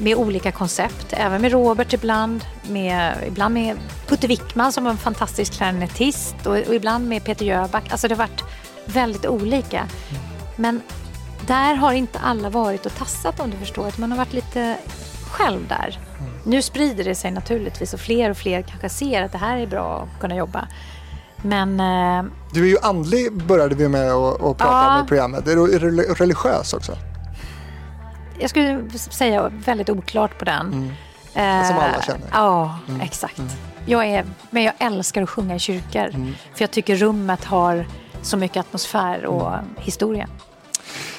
[0.00, 1.06] med olika koncept.
[1.10, 3.76] Även med Robert ibland, med, ibland med
[4.08, 7.92] Putte Wickman som var en fantastisk klarinettist och, och ibland med Peter Jöback.
[7.92, 8.44] Alltså det har varit
[8.84, 9.86] väldigt olika.
[10.56, 10.80] Men
[11.46, 13.88] där har inte alla varit och tassat om du förstår.
[13.88, 14.76] Att man har varit lite
[15.30, 15.98] själv där.
[16.44, 19.66] Nu sprider det sig naturligtvis och fler och fler kanske ser att det här är
[19.66, 20.68] bra att kunna jobba.
[21.36, 22.24] Men eh,
[22.54, 24.98] Du är ju andlig började vi med att prata Ja.
[24.98, 25.48] om i programmet.
[25.48, 25.78] Är du
[26.14, 26.96] religiös också?
[28.42, 30.92] Jag skulle säga väldigt oklart på den.
[31.34, 32.26] Eh, Som alla känner.
[32.32, 33.40] Ja, exakt.
[33.86, 36.10] Jag är, men jag älskar att sjunga i kyrkor.
[36.54, 37.86] För jag tycker rummet har
[38.22, 40.28] så mycket atmosfär och historia.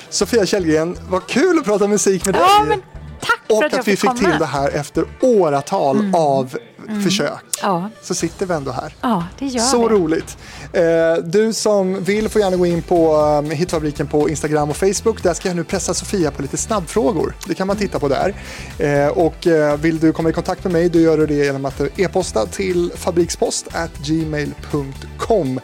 [0.10, 2.44] Sofia Källgren, vad kul att prata musik med dig.
[2.48, 2.82] Ja, men
[3.20, 4.30] tack för Och att att vi fick fick komma.
[4.32, 6.58] till det här efter åratal av
[7.04, 7.32] försök.
[7.62, 7.90] Ja.
[8.02, 8.96] Så sitter vi ändå här.
[9.02, 9.94] Ja, det gör Så vi.
[9.96, 10.38] roligt.
[10.74, 10.84] Eh,
[11.24, 15.24] du som vill får gärna gå in på um, Hitfabriken på Instagram och Facebook.
[15.24, 17.36] Där ska jag nu pressa Sofia på lite snabbfrågor.
[17.48, 18.34] Det kan man titta på där.
[18.78, 21.66] Eh, och eh, vill du komma i kontakt med mig då gör du det genom
[21.66, 25.60] att e-posta till fabrikspost@gmail.com.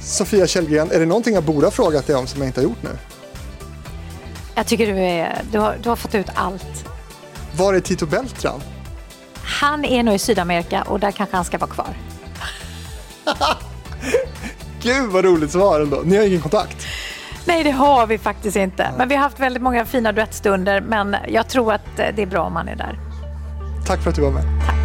[0.00, 2.64] Sofia Källgren, är det någonting jag borde ha frågat dig om som jag inte har
[2.64, 2.90] gjort nu?
[4.54, 6.84] Jag tycker du, är, du, har, du har fått ut allt.
[7.56, 8.60] Var är Tito Beltran?
[9.48, 11.88] Han är nog i Sydamerika och där kanske han ska vara kvar.
[14.82, 16.02] Gud vad roligt svar ändå.
[16.04, 16.86] Ni har ingen kontakt?
[17.44, 18.90] Nej, det har vi faktiskt inte.
[18.98, 20.80] Men vi har haft väldigt många fina duettstunder.
[20.80, 22.98] Men jag tror att det är bra om han är där.
[23.86, 24.44] Tack för att du var med.
[24.66, 24.77] Tack.